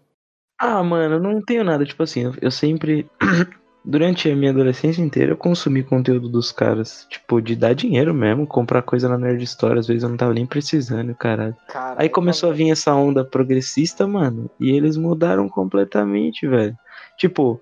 Ah, 0.59 0.83
mano, 0.83 1.19
não 1.19 1.41
tenho 1.43 1.65
nada. 1.65 1.85
Tipo 1.85 2.03
assim, 2.03 2.33
eu, 2.41 2.51
sempre. 2.51 3.07
Durante 3.85 4.31
a 4.31 4.37
minha 4.37 4.53
adolescência 4.53 5.03
inteira, 5.03 5.33
eu 5.33 5.37
consumi 5.37 5.83
conteúdo 5.83 6.29
dos 6.29 6.53
caras. 6.53 7.05
Tipo, 7.11 7.43
de 7.43 7.57
dar 7.57 7.75
dinheiro 7.75 8.15
mesmo, 8.15 8.47
comprar 8.47 8.81
coisa 8.81 9.09
na 9.09 9.19
Nerd 9.19 9.43
Store. 9.43 9.77
Às 9.77 9.89
vezes 9.89 10.05
eu 10.05 10.09
não 10.09 10.17
tava 10.17 10.33
nem 10.33 10.47
precisando, 10.47 11.13
caralho. 11.17 11.57
Cara, 11.67 11.97
Aí 11.99 12.09
começou 12.09 12.51
a 12.51 12.53
vir 12.53 12.71
essa 12.71 12.95
onda 12.95 13.25
progressista, 13.25 14.07
mano, 14.07 14.49
e 14.61 14.71
eles 14.71 14.97
mudaram 14.97 15.49
completamente, 15.49 16.47
velho. 16.47 16.79
Tipo, 17.19 17.61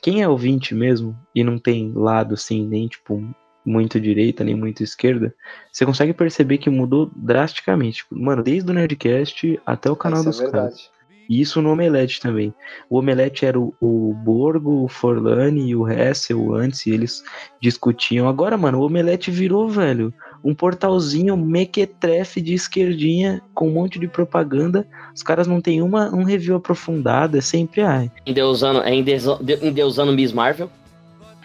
quem 0.00 0.22
é 0.22 0.28
ouvinte 0.28 0.76
mesmo 0.76 1.18
e 1.34 1.42
não 1.42 1.58
tem 1.58 1.92
lado 1.92 2.34
assim, 2.34 2.64
nem 2.64 2.86
tipo 2.86 3.20
muito 3.68 4.00
direita, 4.00 4.42
nem 4.42 4.54
muito 4.54 4.82
esquerda, 4.82 5.34
você 5.70 5.84
consegue 5.84 6.12
perceber 6.12 6.58
que 6.58 6.70
mudou 6.70 7.10
drasticamente. 7.14 8.04
Mano, 8.10 8.42
desde 8.42 8.70
o 8.70 8.74
Nerdcast 8.74 9.60
até 9.64 9.90
o 9.90 9.96
canal 9.96 10.20
Isso 10.20 10.30
dos 10.30 10.40
é 10.40 10.50
caras. 10.50 10.90
E 11.28 11.42
isso 11.42 11.60
no 11.60 11.72
Omelete 11.72 12.22
também. 12.22 12.54
O 12.88 12.98
Omelete 12.98 13.44
era 13.44 13.60
o, 13.60 13.74
o 13.78 14.14
Borgo, 14.14 14.84
o 14.84 14.88
Forlani 14.88 15.68
e 15.68 15.76
o 15.76 15.86
Hessel 15.86 16.54
antes, 16.54 16.86
e 16.86 16.90
eles 16.90 17.22
discutiam. 17.60 18.26
Agora, 18.26 18.56
mano, 18.56 18.78
o 18.78 18.86
Omelete 18.86 19.30
virou, 19.30 19.68
velho, 19.68 20.10
um 20.42 20.54
portalzinho 20.54 21.36
mequetrefe 21.36 22.40
de 22.40 22.54
esquerdinha 22.54 23.42
com 23.52 23.68
um 23.68 23.72
monte 23.72 23.98
de 23.98 24.08
propaganda. 24.08 24.86
Os 25.14 25.22
caras 25.22 25.46
não 25.46 25.60
tem 25.60 25.82
uma, 25.82 26.08
um 26.14 26.22
review 26.22 26.56
aprofundado, 26.56 27.36
é 27.36 27.42
sempre, 27.42 27.82
ai. 27.82 28.10
Endeusando, 28.24 28.80
é 28.80 28.94
endeusa- 28.94 29.38
de- 29.42 29.66
endeusando 29.66 30.12
Miss 30.14 30.32
Marvel. 30.32 30.70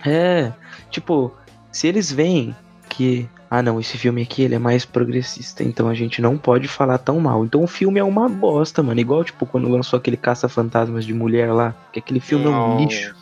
É, 0.05 0.53
tipo, 0.89 1.33
se 1.73 1.87
eles 1.87 2.11
veem 2.11 2.55
que, 2.87 3.27
ah 3.49 3.61
não, 3.61 3.79
esse 3.79 3.97
filme 3.97 4.21
aqui 4.21 4.43
ele 4.43 4.55
é 4.55 4.59
mais 4.59 4.85
progressista, 4.85 5.63
então 5.63 5.89
a 5.89 5.93
gente 5.93 6.21
não 6.21 6.37
pode 6.37 6.67
falar 6.67 6.99
tão 6.99 7.19
mal. 7.19 7.43
Então 7.43 7.63
o 7.63 7.67
filme 7.67 7.99
é 7.99 8.03
uma 8.03 8.29
bosta, 8.29 8.81
mano. 8.83 8.99
Igual, 8.99 9.23
tipo, 9.23 9.45
quando 9.45 9.67
lançou 9.67 9.97
aquele 9.97 10.15
Caça-Fantasmas 10.15 11.03
de 11.03 11.13
Mulher 11.13 11.51
lá, 11.51 11.75
que 11.91 11.99
aquele 11.99 12.19
filme 12.19 12.45
é 12.45 12.49
um 12.49 12.51
Não. 12.51 12.77
lixo. 12.79 13.15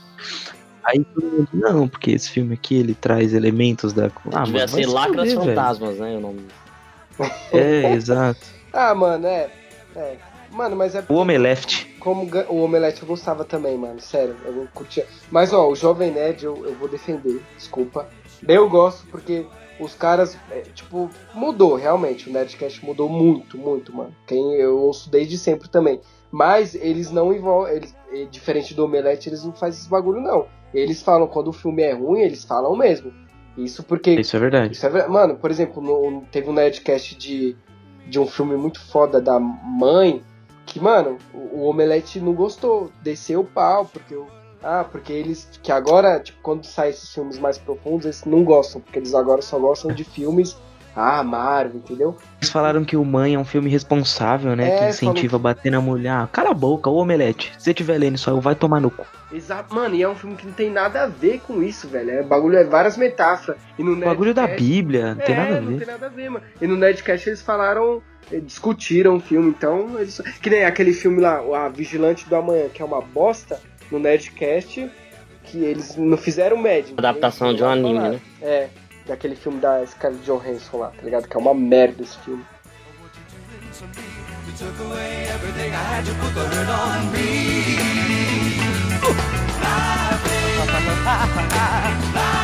Aí 0.84 1.04
todo 1.04 1.26
mundo, 1.26 1.50
não, 1.54 1.88
porque 1.88 2.12
esse 2.12 2.30
filme 2.30 2.54
aqui 2.56 2.76
ele 2.76 2.94
traz 2.94 3.34
elementos 3.34 3.94
da. 3.94 4.12
Ah, 4.34 4.44
Devia 4.44 4.66
vai 4.66 4.68
ser 4.68 4.84
se 4.84 4.94
Lacras 4.94 5.34
velho. 5.34 5.46
Fantasmas, 5.46 5.98
né? 5.98 6.18
O 6.18 6.20
nome. 6.20 6.42
É, 7.54 7.94
exato. 7.94 8.40
Ah, 8.74 8.96
mano, 8.96 9.28
é. 9.28 9.50
É. 9.96 10.16
Mano, 10.52 10.76
mas 10.76 10.96
é. 10.96 11.04
O 11.08 11.16
Omeleft. 11.16 11.96
como 12.00 12.28
o 12.50 12.64
Omelete 12.64 13.02
eu 13.04 13.08
gostava 13.08 13.46
também, 13.46 13.78
mano. 13.78 14.02
Sério, 14.02 14.36
eu 14.44 14.52
não 14.54 14.68
curtia. 14.68 15.06
Mas, 15.30 15.54
ó, 15.54 15.70
o 15.70 15.76
Jovem 15.76 16.12
Nerd 16.12 16.44
eu, 16.44 16.66
eu 16.66 16.74
vou 16.76 16.90
defender, 16.90 17.42
desculpa. 17.56 18.08
Eu 18.48 18.70
gosto 18.70 19.06
porque 19.08 19.46
os 19.80 19.96
caras, 19.96 20.38
é, 20.50 20.62
tipo, 20.74 21.10
mudou, 21.34 21.76
realmente. 21.76 22.30
O 22.30 22.34
Nerdcast 22.34 22.84
mudou 22.86 23.10
muito, 23.10 23.58
muito, 23.58 23.96
mano. 23.96 24.14
Quem 24.28 24.54
eu 24.56 24.78
ouço 24.80 25.10
desde 25.10 25.38
sempre 25.38 25.70
também. 25.70 26.00
Mas 26.32 26.76
eles 26.76 27.12
não 27.12 27.34
envolvem. 27.34 27.76
Eles, 27.76 27.96
é, 28.12 28.26
diferente 28.26 28.74
do 28.74 28.86
Omelete, 28.86 29.30
eles 29.30 29.44
não 29.44 29.54
fazem 29.54 29.80
esse 29.80 29.90
bagulho, 29.90 30.22
não. 30.22 30.48
Eles 30.74 31.02
falam 31.02 31.28
quando 31.28 31.50
o 31.50 31.54
filme 31.54 31.82
é 31.84 31.94
ruim, 31.94 32.22
eles 32.22 32.44
falam 32.46 32.76
mesmo. 32.76 33.12
Isso 33.58 33.84
porque 33.84 34.12
Isso 34.12 34.36
é 34.36 34.40
verdade. 34.40 34.74
isso 34.74 34.86
é 34.86 35.08
Mano, 35.08 35.36
por 35.36 35.52
exemplo, 35.52 35.82
no- 35.82 36.22
teve 36.32 36.50
um 36.50 36.54
Nerdcast 36.54 37.16
de, 37.18 37.58
de 38.08 38.18
um 38.20 38.26
filme 38.26 38.56
muito 38.56 38.80
foda 38.80 39.20
da 39.20 39.38
mãe, 39.40 40.24
que, 40.66 40.80
mano, 40.80 41.18
o, 41.34 41.38
o 41.60 41.62
Omelete 41.64 42.20
não 42.22 42.34
gostou, 42.34 42.90
desceu 43.04 43.42
o 43.42 43.46
pau, 43.46 43.86
porque 43.86 44.16
o. 44.16 44.26
Ah, 44.64 44.84
porque 44.90 45.12
eles. 45.12 45.48
Que 45.64 45.72
agora, 45.72 46.20
tipo, 46.20 46.40
quando 46.42 46.66
saem 46.66 46.92
esses 46.92 47.14
filmes 47.14 47.40
mais 47.40 47.58
profundos, 47.58 48.06
eles 48.06 48.24
não 48.26 48.44
gostam, 48.44 48.80
porque 48.82 49.00
eles 49.00 49.14
agora 49.16 49.42
só 49.42 49.58
gostam 49.60 49.92
de 49.92 50.04
filmes. 50.04 50.56
Ah, 50.94 51.24
Marvel, 51.24 51.78
entendeu? 51.78 52.18
Eles 52.42 52.50
falaram 52.50 52.84
que 52.84 52.98
o 52.98 53.06
Mãe 53.06 53.34
é 53.36 53.40
um 53.40 53.46
filme 53.46 53.70
responsável, 53.70 54.58
né? 54.58 54.68
É, 54.70 54.78
que 54.80 54.86
incentiva 54.90 55.38
a 55.38 55.40
bater 55.40 55.72
na 55.72 55.80
mulher. 55.80 56.12
Ah, 56.12 56.28
cala 56.30 56.50
a 56.52 56.54
boca, 56.54 56.90
o 56.90 56.96
omelete. 56.98 57.54
Se 57.58 57.64
você 57.64 57.74
tiver 57.74 57.98
lendo 57.98 58.16
isso 58.16 58.30
aí, 58.30 58.38
vai 58.42 58.56
tomar 58.56 58.82
no 58.82 58.92
cu. 58.92 59.06
Exato, 59.32 59.74
mano, 59.74 59.96
e 59.96 60.04
é 60.04 60.10
um 60.10 60.16
filme 60.16 60.36
que 60.36 60.46
não 60.46 60.52
tem 60.54 60.70
nada 60.70 61.04
a 61.04 61.08
ver 61.08 61.40
com 61.48 61.64
isso, 61.64 61.88
velho. 61.88 62.12
É 62.12 62.24
bagulho, 62.24 62.58
é 62.58 62.66
várias 62.66 62.98
metáforas. 62.98 63.58
E 63.80 63.84
no 63.84 63.94
O 63.94 64.00
bagulho 64.02 64.34
da 64.34 64.42
Nerdcast- 64.42 64.68
Bíblia, 64.70 65.16
não 65.16 65.22
tem 65.24 65.34
é, 65.34 65.38
nada 65.38 65.58
a 65.58 65.62
não 65.62 65.72
ver. 65.72 65.78
tem 65.78 65.88
nada 65.88 66.06
a 66.08 66.10
ver, 66.10 66.30
mano. 66.30 66.46
E 66.62 66.68
no 66.68 66.76
Nerdcast 66.76 67.30
eles 67.30 67.42
falaram, 67.42 68.02
eh, 68.30 68.40
discutiram 68.42 69.16
o 69.16 69.20
filme, 69.22 69.48
então 69.50 69.98
eles... 69.98 70.22
Que 70.42 70.50
nem 70.50 70.66
aquele 70.66 70.92
filme 70.92 71.22
lá, 71.22 71.38
A 71.66 71.70
Vigilante 71.70 72.28
do 72.28 72.36
Amanhã, 72.36 72.68
que 72.68 72.82
é 72.82 72.86
uma 72.86 73.00
bosta, 73.02 73.58
no 73.92 74.00
Nerdcast, 74.00 74.90
que 75.44 75.64
eles 75.64 75.96
não 75.96 76.18
fizeram 76.18 76.58
média. 76.58 76.94
Adaptação 76.98 77.54
de 77.54 77.64
um 77.64 77.68
anime, 77.68 78.00
né? 78.00 78.22
É, 78.42 78.70
daquele 79.06 79.36
filme 79.36 79.60
da 79.60 79.86
Scarlett 79.86 80.24
Johansson 80.26 80.78
lá, 80.78 80.90
tá 80.90 81.04
ligado? 81.04 81.28
Que 81.28 81.36
é 81.36 81.40
uma 81.40 81.54
merda 81.54 82.02
esse 82.02 82.18
filme. 82.20 82.46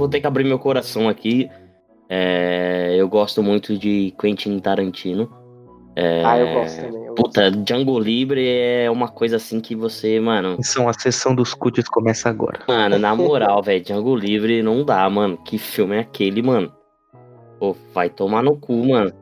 vou 0.00 0.08
ter 0.08 0.20
que 0.20 0.26
abrir 0.26 0.44
meu 0.44 0.58
coração 0.58 1.08
aqui. 1.08 1.48
É, 2.08 2.96
eu 2.98 3.08
gosto 3.08 3.42
muito 3.42 3.78
de 3.78 4.12
Quentin 4.20 4.58
Tarantino. 4.58 5.30
É, 5.94 6.24
Ah, 6.24 6.38
eu 6.38 6.54
gosto 6.54 6.76
também. 6.80 7.02
Eu 7.04 7.14
gosto. 7.14 7.22
Puta, 7.22 7.50
Django 7.50 7.98
Livre 7.98 8.48
é 8.48 8.90
uma 8.90 9.08
coisa 9.08 9.36
assim 9.36 9.60
que 9.60 9.76
você, 9.76 10.18
mano. 10.18 10.56
Então 10.58 10.88
a 10.88 10.92
sessão 10.92 11.34
dos 11.34 11.54
cutis 11.54 11.88
começa 11.88 12.28
agora. 12.28 12.60
Mano, 12.66 12.98
na 12.98 13.14
moral, 13.14 13.62
velho, 13.62 13.84
Django 13.84 14.16
Livre 14.16 14.62
não 14.62 14.84
dá, 14.84 15.08
mano. 15.08 15.36
Que 15.36 15.58
filme 15.58 15.96
é 15.96 16.00
aquele, 16.00 16.42
mano? 16.42 16.72
Pô, 17.58 17.76
vai 17.94 18.08
tomar 18.08 18.42
no 18.42 18.56
cu, 18.58 18.88
mano. 18.88 19.12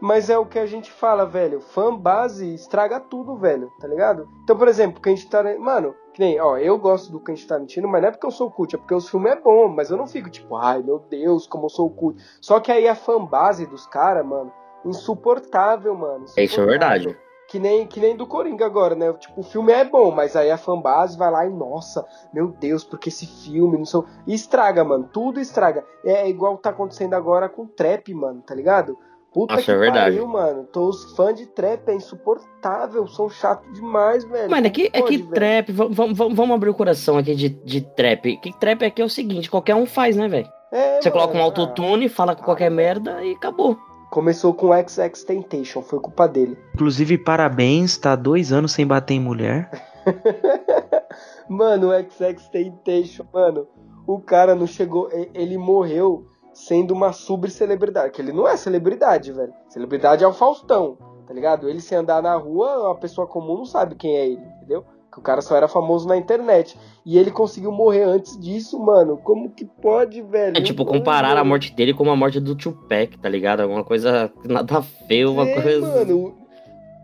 Mas 0.00 0.28
é 0.28 0.36
o 0.38 0.46
que 0.46 0.58
a 0.58 0.66
gente 0.66 0.90
fala, 0.90 1.24
velho. 1.24 1.60
Fã 1.60 1.94
base 1.96 2.54
estraga 2.54 3.00
tudo, 3.00 3.36
velho, 3.36 3.70
tá 3.80 3.86
ligado? 3.88 4.26
Então, 4.44 4.56
por 4.56 4.68
exemplo, 4.68 5.00
Quentin 5.00 5.28
Tarantino. 5.28 5.64
Mano, 5.64 5.94
que 6.16 6.20
nem, 6.22 6.40
ó, 6.40 6.56
eu 6.56 6.78
gosto 6.78 7.12
do 7.12 7.20
Quentin 7.20 7.46
Tarantino, 7.46 7.86
mas 7.86 8.00
não 8.00 8.08
é 8.08 8.10
porque 8.10 8.26
eu 8.26 8.30
sou 8.30 8.50
cult, 8.50 8.74
é 8.74 8.78
porque 8.78 8.94
os 8.94 9.06
filmes 9.06 9.32
é 9.32 9.36
bom, 9.38 9.68
mas 9.68 9.90
eu 9.90 9.98
não 9.98 10.06
fico 10.06 10.30
tipo, 10.30 10.56
ai 10.56 10.82
meu 10.82 10.98
Deus, 10.98 11.46
como 11.46 11.66
eu 11.66 11.68
sou 11.68 11.90
cult. 11.90 12.18
Só 12.40 12.58
que 12.58 12.72
aí 12.72 12.88
a 12.88 12.94
fã 12.94 13.22
base 13.22 13.66
dos 13.66 13.86
caras, 13.86 14.24
mano, 14.24 14.50
insuportável, 14.82 15.94
mano. 15.94 16.24
Isso 16.24 16.40
é 16.40 16.44
insuportável. 16.44 16.70
verdade. 16.70 17.18
Que 17.48 17.58
nem, 17.60 17.86
que 17.86 18.00
nem 18.00 18.16
do 18.16 18.26
Coringa 18.26 18.64
agora, 18.66 18.94
né? 18.96 19.12
Tipo, 19.12 19.40
o 19.40 19.44
filme 19.44 19.72
é 19.72 19.84
bom, 19.84 20.10
mas 20.10 20.34
aí 20.34 20.50
a 20.50 20.56
fanbase 20.58 21.16
vai 21.18 21.30
lá 21.30 21.46
e, 21.46 21.50
nossa, 21.50 22.04
meu 22.32 22.48
Deus, 22.48 22.82
porque 22.82 23.08
esse 23.10 23.24
filme, 23.26 23.78
não 23.78 23.84
sei. 23.84 24.00
o- 24.00 24.06
E 24.26 24.34
estraga, 24.34 24.82
mano. 24.82 25.08
Tudo 25.12 25.38
estraga. 25.38 25.84
É 26.02 26.28
igual 26.28 26.56
tá 26.56 26.70
acontecendo 26.70 27.14
agora 27.14 27.48
com 27.48 27.64
trap, 27.66 28.12
mano, 28.14 28.42
tá 28.42 28.52
ligado? 28.54 28.98
Puta 29.36 29.52
Nossa, 29.52 29.66
que 29.66 29.70
é 29.70 29.76
verdade. 29.76 30.16
pariu, 30.16 30.26
mano. 30.26 30.64
Tô, 30.64 30.88
os 30.88 31.14
fãs 31.14 31.36
de 31.36 31.44
trap 31.44 31.86
é 31.90 31.94
insuportável, 31.94 33.06
são 33.06 33.28
chatos 33.28 33.70
demais, 33.74 34.24
velho. 34.24 34.50
Mano, 34.50 34.66
é 34.66 34.70
que, 34.70 34.88
é 34.90 35.02
que 35.02 35.18
trap. 35.18 35.70
Vamos, 35.72 36.50
abrir 36.50 36.70
o 36.70 36.74
coração 36.74 37.18
aqui 37.18 37.34
de, 37.34 37.50
de 37.50 37.82
trap. 37.82 38.38
Que 38.38 38.58
trap 38.58 38.82
aqui 38.82 39.02
é 39.02 39.04
o 39.04 39.10
seguinte: 39.10 39.50
qualquer 39.50 39.74
um 39.74 39.84
faz, 39.84 40.16
né, 40.16 40.26
velho? 40.26 40.48
É, 40.72 41.02
Você 41.02 41.10
mano, 41.10 41.20
coloca 41.20 41.36
um 41.36 41.42
ah, 41.42 41.44
autotune, 41.44 42.08
fala 42.08 42.34
com 42.34 42.44
qualquer 42.44 42.70
merda 42.70 43.22
e 43.22 43.32
acabou. 43.32 43.76
Começou 44.10 44.54
com 44.54 44.70
XX 44.72 45.22
Temptation, 45.24 45.82
foi 45.82 46.00
culpa 46.00 46.26
dele. 46.26 46.56
Inclusive, 46.72 47.18
parabéns, 47.18 47.98
tá 47.98 48.16
dois 48.16 48.54
anos 48.54 48.72
sem 48.72 48.86
bater 48.86 49.12
em 49.12 49.20
mulher. 49.20 49.70
Mano, 51.46 51.90
o 51.90 51.92
XX 51.92 52.48
Temptation, 52.48 53.26
mano, 53.32 53.68
o 54.06 54.18
cara 54.18 54.54
não 54.54 54.66
chegou. 54.66 55.10
Ele 55.34 55.58
morreu 55.58 56.24
sendo 56.56 56.92
uma 56.94 57.12
subcelebridade. 57.12 58.12
Que 58.12 58.22
ele 58.22 58.32
não 58.32 58.48
é 58.48 58.56
celebridade, 58.56 59.30
velho. 59.30 59.52
Celebridade 59.68 60.24
é 60.24 60.26
o 60.26 60.32
Faustão, 60.32 60.96
tá 61.26 61.34
ligado? 61.34 61.68
Ele 61.68 61.80
se 61.80 61.94
andar 61.94 62.22
na 62.22 62.34
rua, 62.34 62.86
uma 62.86 62.96
pessoa 62.96 63.26
comum 63.26 63.58
não 63.58 63.64
sabe 63.66 63.94
quem 63.94 64.16
é 64.16 64.26
ele, 64.26 64.42
entendeu? 64.56 64.84
Que 65.12 65.18
o 65.20 65.22
cara 65.22 65.40
só 65.40 65.54
era 65.56 65.68
famoso 65.68 66.08
na 66.08 66.16
internet. 66.16 66.78
E 67.04 67.18
ele 67.18 67.30
conseguiu 67.30 67.70
morrer 67.70 68.02
antes 68.02 68.38
disso, 68.38 68.78
mano. 68.78 69.16
Como 69.18 69.50
que 69.50 69.64
pode, 69.64 70.20
velho? 70.22 70.56
É 70.56 70.60
tipo 70.60 70.84
comparar 70.84 71.36
a 71.36 71.44
morte 71.44 71.74
dele 71.74 71.94
com 71.94 72.10
a 72.10 72.16
morte 72.16 72.40
do 72.40 72.54
Tupac, 72.54 73.18
tá 73.18 73.28
ligado? 73.28 73.60
Alguma 73.60 73.84
coisa 73.84 74.32
nada 74.44 74.82
feia, 74.82 75.30
uma 75.30 75.46
É, 75.48 75.62
coisa. 75.62 75.86
mano, 75.86 76.34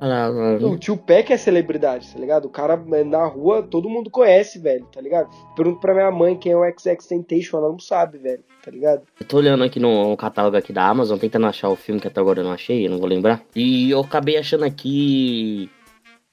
Ah. 0.05 0.29
O 0.67 0.77
tio 0.77 0.97
Peck 0.97 1.33
é 1.33 1.37
celebridade, 1.37 2.13
tá 2.13 2.19
ligado? 2.19 2.47
O 2.47 2.51
cara 2.51 2.83
é, 2.93 3.05
na 3.05 3.25
rua, 3.25 3.63
todo 3.63 3.89
mundo 3.89 4.11
conhece, 4.11 4.59
velho, 4.59 4.85
tá 4.93 5.01
ligado? 5.01 5.29
Pergunto 5.55 5.79
pra 5.81 5.95
minha 5.95 6.11
mãe 6.11 6.37
quem 6.37 6.51
é 6.53 6.57
o 6.57 6.65
XX 6.79 7.07
Temptation, 7.07 7.59
ela 7.59 7.69
não 7.69 7.79
sabe, 7.79 8.19
velho, 8.19 8.43
tá 8.65 8.71
ligado? 8.71 9.03
Eu 9.21 9.27
tô 9.27 9.37
olhando 9.37 9.63
aqui 9.63 9.79
no 9.79 10.17
catálogo 10.17 10.57
aqui 10.57 10.73
da 10.73 10.85
Amazon, 10.89 11.19
tentando 11.19 11.47
achar 11.47 11.69
o 11.69 11.77
filme 11.77 12.01
que 12.01 12.09
até 12.09 12.21
agora 12.21 12.41
eu 12.41 12.45
não 12.45 12.53
achei, 12.53 12.85
eu 12.85 12.91
não 12.91 12.99
vou 12.99 13.07
lembrar. 13.09 13.43
E 13.55 13.91
eu 13.93 14.01
acabei 14.01 14.37
achando 14.37 14.65
aqui. 14.65 15.71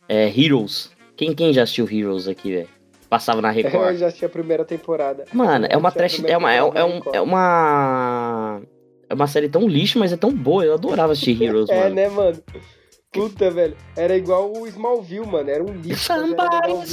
É, 0.08 0.28
Heroes. 0.28 0.92
Quem, 1.16 1.36
quem 1.36 1.54
já 1.54 1.62
assistiu 1.62 1.88
Heroes 1.88 2.28
aqui, 2.28 2.52
velho? 2.56 2.68
Passava 3.08 3.40
na 3.42 3.50
Eu 3.56 3.64
Record. 3.64 3.98
já 3.98 4.08
assisti 4.08 4.26
a 4.26 4.30
primeira 4.30 4.66
temporada. 4.66 5.26
Mano, 5.32 5.68
é 5.70 5.78
uma 5.78 5.92
trash. 5.92 6.24
É 6.24 6.36
uma, 6.38 6.52
é, 6.52 6.58
é, 6.58 6.84
um- 6.84 7.02
é 7.14 7.22
uma. 7.22 8.62
É 9.08 9.14
uma 9.14 9.28
série 9.28 9.50
tão 9.50 9.68
lixo, 9.68 10.00
mas 10.00 10.12
é 10.14 10.18
tão 10.18 10.32
boa. 10.32 10.64
Eu 10.66 10.74
adorava 10.74 11.12
assistir 11.14 11.38
Heroes, 11.44 11.70
É, 11.70 11.84
mano. 11.84 11.96
né, 11.96 12.10
mano? 12.10 12.38
Puta, 13.12 13.50
velho. 13.50 13.76
Era 13.98 14.16
igual 14.16 14.52
o 14.54 14.68
Smallville, 14.68 15.26
mano. 15.26 15.50
Era 15.50 15.64
um 15.64 15.74
lixo. 15.74 16.06
Somebody 16.06 16.86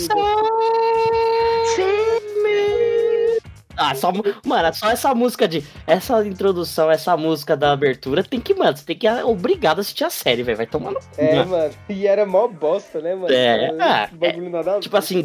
save 1.74 2.42
me. 2.42 3.38
Ah, 3.76 3.94
só, 3.94 4.10
mano, 4.46 4.74
só 4.74 4.90
essa 4.90 5.14
música 5.14 5.46
de. 5.46 5.62
Essa 5.86 6.26
introdução, 6.26 6.90
essa 6.90 7.14
música 7.18 7.54
da 7.54 7.72
abertura 7.72 8.24
tem 8.24 8.40
que, 8.40 8.54
mano, 8.54 8.74
você 8.74 8.84
tem 8.86 8.96
que 8.96 9.06
ir 9.06 9.24
obrigado 9.26 9.78
a 9.78 9.80
assistir 9.82 10.04
a 10.04 10.10
série, 10.10 10.42
velho. 10.42 10.56
Vai 10.56 10.66
tomar 10.66 10.92
no 10.92 11.00
cu, 11.00 11.06
É, 11.18 11.34
mano. 11.34 11.50
mano. 11.50 11.74
E 11.90 12.06
era 12.06 12.24
mó 12.24 12.48
bosta, 12.48 12.98
né, 13.02 13.14
mano? 13.14 13.30
É, 13.30 13.74
ah, 13.78 14.08
um 14.10 14.16
bagulho 14.16 14.48
nada 14.48 14.72
ver. 14.74 14.80
Tipo 14.80 14.96
assim, 14.96 15.22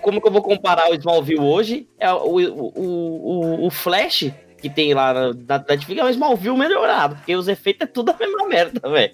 como 0.00 0.20
que 0.20 0.28
eu 0.28 0.32
vou 0.32 0.42
comparar 0.42 0.88
o 0.90 0.94
Smallville 0.94 1.40
hoje? 1.40 1.88
É 1.98 2.12
o, 2.12 2.38
o, 2.38 2.72
o, 2.76 3.66
o 3.66 3.70
Flash 3.70 4.30
que 4.58 4.68
tem 4.70 4.94
lá 4.94 5.12
na 5.12 5.32
na 5.32 5.64
Netflix 5.68 6.00
é 6.00 6.04
o 6.04 6.08
Smallville 6.10 6.56
melhorado, 6.56 7.16
porque 7.16 7.34
os 7.34 7.48
efeitos 7.48 7.88
é 7.88 7.90
tudo 7.90 8.10
a 8.10 8.16
mesma 8.16 8.46
merda, 8.46 8.88
velho. 8.88 9.12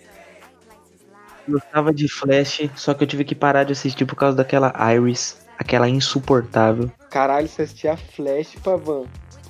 Eu 1.46 1.54
gostava 1.54 1.92
de 1.92 2.08
Flash, 2.08 2.68
só 2.74 2.94
que 2.94 3.04
eu 3.04 3.06
tive 3.06 3.24
que 3.24 3.34
parar 3.34 3.64
de 3.64 3.72
assistir 3.72 4.04
por 4.04 4.16
causa 4.16 4.36
daquela 4.36 4.72
Iris, 4.92 5.38
aquela 5.58 5.88
insuportável. 5.88 6.90
Caralho, 7.10 7.48
você 7.48 7.62
assistia 7.62 7.96
Flash, 7.96 8.56
Pavan. 8.62 9.04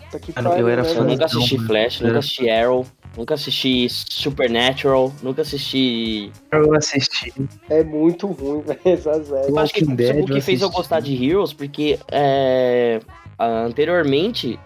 Puta 0.04 0.18
que 0.20 0.32
Mano, 0.36 0.48
eu 0.48 0.52
pariu, 0.52 0.68
era 0.68 0.82
né, 0.82 0.90
Eu 0.90 0.94
fã 0.94 1.04
nunca 1.04 1.24
assisti 1.24 1.58
Flash, 1.58 2.00
nunca 2.00 2.18
assisti 2.18 2.50
Arrow, 2.50 2.86
nunca 3.16 3.34
assisti 3.34 3.88
Supernatural, 3.88 5.12
nunca 5.22 5.42
assisti. 5.42 6.30
Eu 6.52 6.74
assisti. 6.74 7.32
É 7.68 7.82
muito 7.82 8.26
ruim, 8.26 8.60
velho, 8.66 8.80
essa 8.84 9.24
série. 9.24 9.50
Eu 9.50 9.58
acho 9.58 9.74
que 9.74 9.84
o 9.84 10.26
que 10.26 10.40
fez 10.40 10.62
eu 10.62 10.70
gostar 10.70 11.00
de 11.00 11.12
Heroes, 11.24 11.52
porque 11.52 11.98
é, 12.10 13.00
anteriormente, 13.38 14.58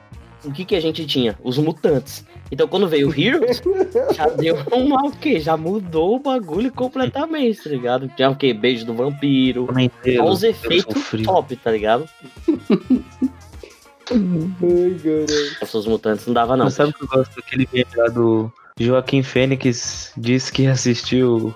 o 0.44 0.52
que, 0.52 0.64
que 0.64 0.74
a 0.74 0.80
gente 0.80 1.06
tinha? 1.06 1.38
Os 1.42 1.58
mutantes. 1.58 2.24
Então 2.50 2.66
quando 2.66 2.88
veio 2.88 3.08
o 3.08 3.14
Heroes, 3.18 3.62
já 4.14 4.28
deu 4.28 4.56
uma 4.72 5.06
o 5.06 5.12
quê? 5.12 5.38
Já 5.38 5.56
mudou 5.56 6.16
o 6.16 6.18
bagulho 6.18 6.72
completamente, 6.72 7.62
tá 7.62 7.70
ligado? 7.70 8.08
Tinha 8.16 8.30
o 8.30 8.36
quê? 8.36 8.52
Beijo 8.52 8.84
do 8.84 8.94
vampiro. 8.94 9.68
Olha 9.70 9.90
os 10.24 10.42
eu 10.42 10.50
efeitos 10.50 11.10
top, 11.24 11.56
tá 11.56 11.70
ligado? 11.70 12.08
Ai, 14.10 14.96
caralho. 15.02 15.72
Os 15.72 15.86
mutantes 15.86 16.26
não 16.26 16.34
dava, 16.34 16.56
não. 16.56 16.64
Mas 16.64 16.74
sabe 16.74 16.90
o 16.90 16.94
que 16.94 17.04
eu 17.04 17.08
gosto 17.08 17.36
daquele 17.36 17.68
meme 17.72 17.86
lá 17.96 18.08
do 18.08 18.52
Joaquim 18.78 19.22
Fênix 19.22 20.12
disse 20.16 20.50
que 20.50 20.66
assistiu 20.66 21.54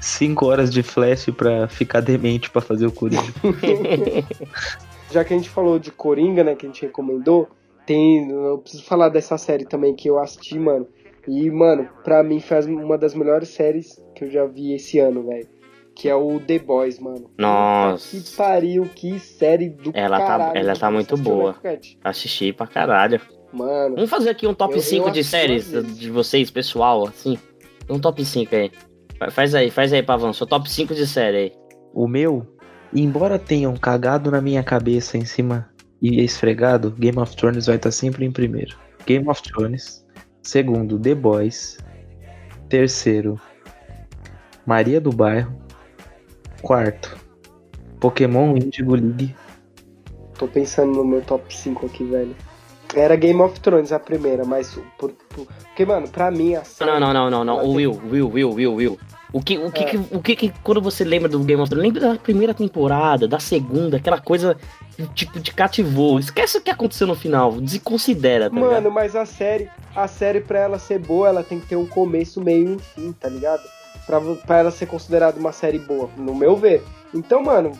5 0.00 0.46
horas 0.46 0.72
de 0.72 0.82
flash 0.82 1.26
pra 1.36 1.68
ficar 1.68 2.00
demente 2.00 2.50
pra 2.50 2.60
fazer 2.60 2.86
o 2.86 2.92
Coringa. 2.92 3.32
Já 5.10 5.24
que 5.24 5.32
a 5.32 5.36
gente 5.36 5.48
falou 5.48 5.78
de 5.78 5.90
Coringa, 5.90 6.44
né, 6.44 6.54
que 6.54 6.66
a 6.66 6.68
gente 6.68 6.82
recomendou, 6.82 7.48
tem. 7.94 8.30
Eu 8.30 8.58
preciso 8.58 8.84
falar 8.84 9.08
dessa 9.08 9.36
série 9.36 9.64
também 9.64 9.94
que 9.94 10.08
eu 10.08 10.18
assisti, 10.18 10.58
mano. 10.58 10.86
E, 11.28 11.50
mano, 11.50 11.88
pra 12.04 12.22
mim 12.22 12.40
faz 12.40 12.66
uma 12.66 12.96
das 12.96 13.14
melhores 13.14 13.48
séries 13.50 13.94
que 14.14 14.24
eu 14.24 14.30
já 14.30 14.46
vi 14.46 14.72
esse 14.74 14.98
ano, 14.98 15.26
velho. 15.26 15.46
Que 15.94 16.08
é 16.08 16.14
o 16.14 16.40
The 16.40 16.58
Boys, 16.60 16.98
mano. 16.98 17.30
Nossa. 17.38 18.16
Que 18.16 18.36
pariu, 18.36 18.88
que 18.94 19.18
série 19.18 19.68
do 19.68 19.90
Ela 19.94 20.18
tá- 20.18 20.26
caralho. 20.26 20.58
ela 20.58 20.74
tá 20.74 20.86
Você 20.88 20.94
muito 20.94 21.16
boa. 21.16 21.56
Assisti 22.02 22.52
pra 22.52 22.66
caralho. 22.66 23.20
Mano, 23.52 23.96
Vamos 23.96 24.08
fazer 24.10 24.30
aqui 24.30 24.46
um 24.46 24.54
top 24.54 24.72
Eu- 24.74 24.78
eu 24.78 24.82
5 24.82 25.10
de 25.10 25.20
assisti 25.20 25.30
séries 25.30 25.98
de 25.98 26.10
vocês, 26.10 26.50
pessoal, 26.50 27.06
assim. 27.08 27.36
Um 27.88 27.98
top 27.98 28.24
5 28.24 28.54
aí. 28.54 28.70
Fa- 29.18 29.30
Faz 29.30 29.54
aí, 29.54 29.70
faz 29.70 29.92
aí, 29.92 30.02
Pavão. 30.02 30.32
Seu 30.32 30.46
top 30.46 30.70
5 30.70 30.94
de 30.94 31.06
série 31.06 31.36
aí. 31.36 31.52
O 31.92 32.06
meu, 32.08 32.46
embora 32.94 33.38
tenham 33.38 33.76
cagado 33.76 34.30
na 34.30 34.40
minha 34.40 34.62
cabeça 34.62 35.18
em 35.18 35.24
cima 35.24 35.68
e 36.00 36.22
esfregado, 36.22 36.90
Game 36.92 37.18
of 37.18 37.36
Thrones 37.36 37.66
vai 37.66 37.76
estar 37.76 37.90
sempre 37.90 38.24
em 38.24 38.32
primeiro. 38.32 38.76
Game 39.06 39.28
of 39.28 39.42
Thrones. 39.42 40.06
Segundo, 40.42 40.98
The 40.98 41.14
Boys. 41.14 41.78
Terceiro, 42.68 43.40
Maria 44.64 45.00
do 45.00 45.10
Bairro. 45.10 45.52
Quarto, 46.62 47.16
Pokémon 47.98 48.54
Indigo 48.56 48.94
League. 48.94 49.34
tô 50.38 50.46
pensando 50.46 50.92
no 50.92 51.04
meu 51.04 51.22
top 51.22 51.54
5 51.54 51.86
aqui, 51.86 52.04
velho. 52.04 52.36
Era 52.94 53.16
Game 53.16 53.40
of 53.40 53.58
Thrones 53.60 53.92
a 53.92 53.98
primeira, 53.98 54.44
mas. 54.44 54.78
Por, 54.98 55.12
por- 55.28 55.46
porque, 55.46 55.86
mano, 55.86 56.08
pra 56.08 56.30
mim 56.30 56.54
a 56.56 56.64
série. 56.64 56.90
Não, 56.90 57.00
não, 57.00 57.12
não, 57.12 57.30
não, 57.30 57.44
não. 57.44 57.64
O 57.64 57.72
Will, 57.74 57.92
Will, 58.10 58.28
Will, 58.28 58.50
Will, 58.52 58.74
Will. 58.74 58.98
O 59.32 59.40
que, 59.40 59.56
o 59.58 59.70
que, 59.70 59.82
É. 59.82 59.86
que- 59.86 59.96
o 60.16 60.20
que, 60.20 60.34
que 60.36 60.52
quando 60.62 60.80
você 60.82 61.04
lembra 61.04 61.28
do 61.28 61.38
Game 61.40 61.60
of 61.62 61.70
Thrones, 61.70 61.92
lembra 61.92 62.14
da 62.14 62.18
primeira 62.18 62.52
temporada, 62.52 63.28
da 63.28 63.38
segunda, 63.38 63.96
aquela 63.98 64.20
coisa 64.20 64.56
tipo 65.14 65.38
de 65.38 65.52
cativou. 65.52 66.18
Esquece 66.18 66.58
o 66.58 66.60
que 66.60 66.70
aconteceu 66.70 67.06
no 67.06 67.14
final, 67.14 67.52
desconsidera, 67.60 68.50
tá 68.50 68.56
ligado? 68.56 68.70
Mano, 68.72 68.90
mas 68.90 69.14
a 69.14 69.24
série, 69.24 69.68
a 69.94 70.08
série 70.08 70.40
pra 70.40 70.58
ela 70.58 70.78
ser 70.78 70.98
boa, 70.98 71.28
ela 71.28 71.42
tem 71.44 71.60
que 71.60 71.66
ter 71.66 71.76
um 71.76 71.86
começo, 71.86 72.40
meio 72.40 72.68
e 72.68 72.72
um 72.74 72.78
fim, 72.78 73.12
tá 73.12 73.28
ligado? 73.28 73.62
Pra, 74.06 74.20
pra 74.20 74.58
ela 74.58 74.70
ser 74.72 74.86
considerada 74.86 75.38
uma 75.38 75.52
série 75.52 75.78
boa, 75.78 76.10
no 76.16 76.34
meu 76.34 76.56
ver. 76.56 76.82
Então, 77.14 77.42
mano, 77.42 77.70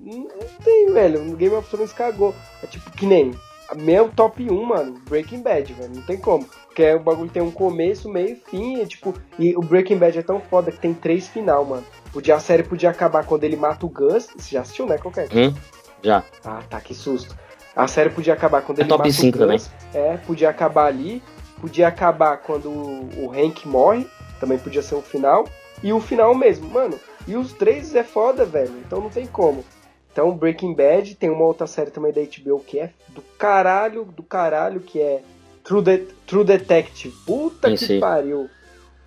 não 0.00 0.28
tem, 0.64 0.92
velho. 0.92 1.32
O 1.32 1.36
Game 1.36 1.54
of 1.54 1.68
Thrones 1.68 1.92
cagou. 1.92 2.34
É 2.62 2.66
tipo 2.66 2.90
que 2.92 3.04
nem. 3.06 3.32
Meu 3.76 4.08
top 4.08 4.50
1, 4.50 4.64
mano, 4.64 5.00
Breaking 5.08 5.42
Bad, 5.42 5.72
velho. 5.72 5.90
Não 5.94 6.02
tem 6.02 6.16
como. 6.16 6.44
Porque 6.66 6.92
o 6.94 7.00
bagulho 7.00 7.30
tem 7.30 7.42
um 7.42 7.50
começo, 7.50 8.08
meio 8.08 8.30
e 8.30 8.36
fim. 8.36 8.80
E, 8.80 8.86
tipo, 8.86 9.14
e 9.38 9.56
o 9.56 9.60
Breaking 9.60 9.98
Bad 9.98 10.18
é 10.18 10.22
tão 10.22 10.40
foda 10.40 10.70
que 10.70 10.78
tem 10.78 10.94
três 10.94 11.28
final, 11.28 11.64
mano. 11.64 11.84
Podia, 12.12 12.36
a 12.36 12.40
série 12.40 12.62
podia 12.62 12.90
acabar 12.90 13.24
quando 13.24 13.44
ele 13.44 13.56
mata 13.56 13.86
o 13.86 13.88
Gus. 13.88 14.28
Você 14.36 14.52
já 14.52 14.62
assistiu, 14.62 14.86
né, 14.86 14.98
qualquer? 14.98 15.28
Hum? 15.32 15.54
Já. 16.02 16.22
Ah, 16.44 16.62
tá, 16.68 16.80
que 16.80 16.94
susto. 16.94 17.36
A 17.74 17.86
série 17.86 18.10
podia 18.10 18.34
acabar 18.34 18.62
quando 18.62 18.78
É 18.78 18.82
ele 18.82 18.88
top 18.88 19.04
mata 19.04 19.12
5 19.12 19.42
o 19.42 19.46
Gus. 19.46 19.70
É, 19.94 20.16
podia 20.18 20.50
acabar 20.50 20.86
ali. 20.86 21.22
Podia 21.60 21.88
acabar 21.88 22.38
quando 22.38 22.70
o 22.70 23.26
o 23.26 23.32
Hank 23.32 23.66
morre. 23.66 24.06
Também 24.38 24.58
podia 24.58 24.82
ser 24.82 24.94
o 24.94 25.02
final. 25.02 25.46
E 25.82 25.92
o 25.92 26.00
final 26.00 26.34
mesmo, 26.34 26.68
mano. 26.68 26.98
E 27.26 27.36
os 27.36 27.52
três 27.52 27.94
é 27.94 28.02
foda, 28.02 28.44
velho. 28.44 28.72
Então 28.84 29.00
não 29.00 29.10
tem 29.10 29.26
como. 29.26 29.64
Então 30.12 30.36
Breaking 30.36 30.74
Bad 30.74 31.14
tem 31.14 31.30
uma 31.30 31.44
outra 31.44 31.66
série 31.66 31.90
também 31.90 32.12
da 32.12 32.20
HBO 32.20 32.60
que 32.60 32.78
é 32.78 32.90
do 33.08 33.22
caralho, 33.38 34.04
do 34.04 34.22
caralho, 34.22 34.80
que 34.80 35.00
é 35.00 35.22
True, 35.64 35.82
De- 35.82 36.06
True 36.26 36.44
Detective. 36.44 37.14
Puta 37.24 37.74
que 37.74 37.98
pariu. 38.00 38.48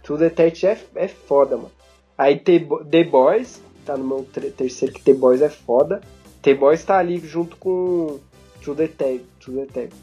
True 0.02 0.18
Detective 0.20 0.68
é, 0.68 1.04
é 1.06 1.08
foda, 1.08 1.58
mano. 1.58 1.72
Aí 2.18 2.38
The, 2.40 2.60
Bo- 2.60 2.84
The 2.86 3.04
Boys, 3.04 3.62
tá 3.86 3.98
no 3.98 4.04
meu 4.06 4.24
terceiro, 4.56 4.94
que 4.94 5.02
The 5.02 5.14
Boys 5.14 5.42
é 5.42 5.50
foda. 5.50 6.02
The 6.42 6.54
Boys 6.54 6.84
tá 6.84 6.98
ali 7.00 7.18
junto 7.20 7.56
com 7.58 8.20
True 8.62 8.76
Detective. 8.76 9.26
True 9.40 9.56
Detective. 9.62 10.02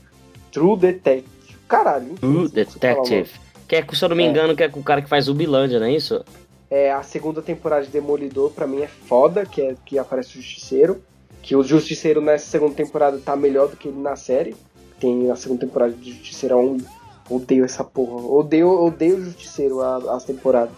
True 0.52 0.76
Detective. 0.78 1.56
Caralho. 1.68 2.14
True. 2.16 2.48
Detective. 2.48 3.30
Que 3.68 3.76
é, 3.76 3.86
se 3.92 4.04
eu 4.04 4.08
não 4.08 4.16
me 4.16 4.24
É. 4.24 4.26
engano, 4.26 4.56
que 4.56 4.62
é 4.64 4.68
com 4.68 4.80
o 4.80 4.82
cara 4.84 5.00
que 5.00 5.08
faz 5.08 5.28
o 5.28 5.34
Bilândia, 5.34 5.78
não 5.78 5.86
é 5.86 5.92
isso? 5.92 6.24
É, 6.70 6.92
a 6.92 7.02
segunda 7.02 7.42
temporada 7.42 7.84
de 7.84 7.90
Demolidor, 7.90 8.52
pra 8.52 8.66
mim, 8.66 8.80
é 8.80 8.86
foda, 8.86 9.44
que, 9.44 9.60
é, 9.60 9.74
que 9.84 9.98
aparece 9.98 10.38
o 10.38 10.42
Justiceiro. 10.42 11.02
Que 11.42 11.56
o 11.56 11.64
Justiceiro 11.64 12.20
nessa 12.20 12.46
segunda 12.46 12.74
temporada 12.74 13.18
tá 13.18 13.34
melhor 13.34 13.68
do 13.68 13.76
que 13.76 13.88
ele 13.88 14.00
na 14.00 14.14
série. 14.14 14.54
Tem 15.00 15.24
na 15.24 15.34
segunda 15.34 15.66
temporada 15.66 15.92
de 15.92 16.12
Justiceiro 16.12 16.58
1. 16.58 16.78
Odeio 17.28 17.64
essa 17.64 17.82
porra. 17.82 18.24
Odeio, 18.24 18.68
odeio 18.68 19.16
o 19.16 19.24
Justiceiro, 19.24 19.80
as 19.82 20.24
temporadas. 20.24 20.74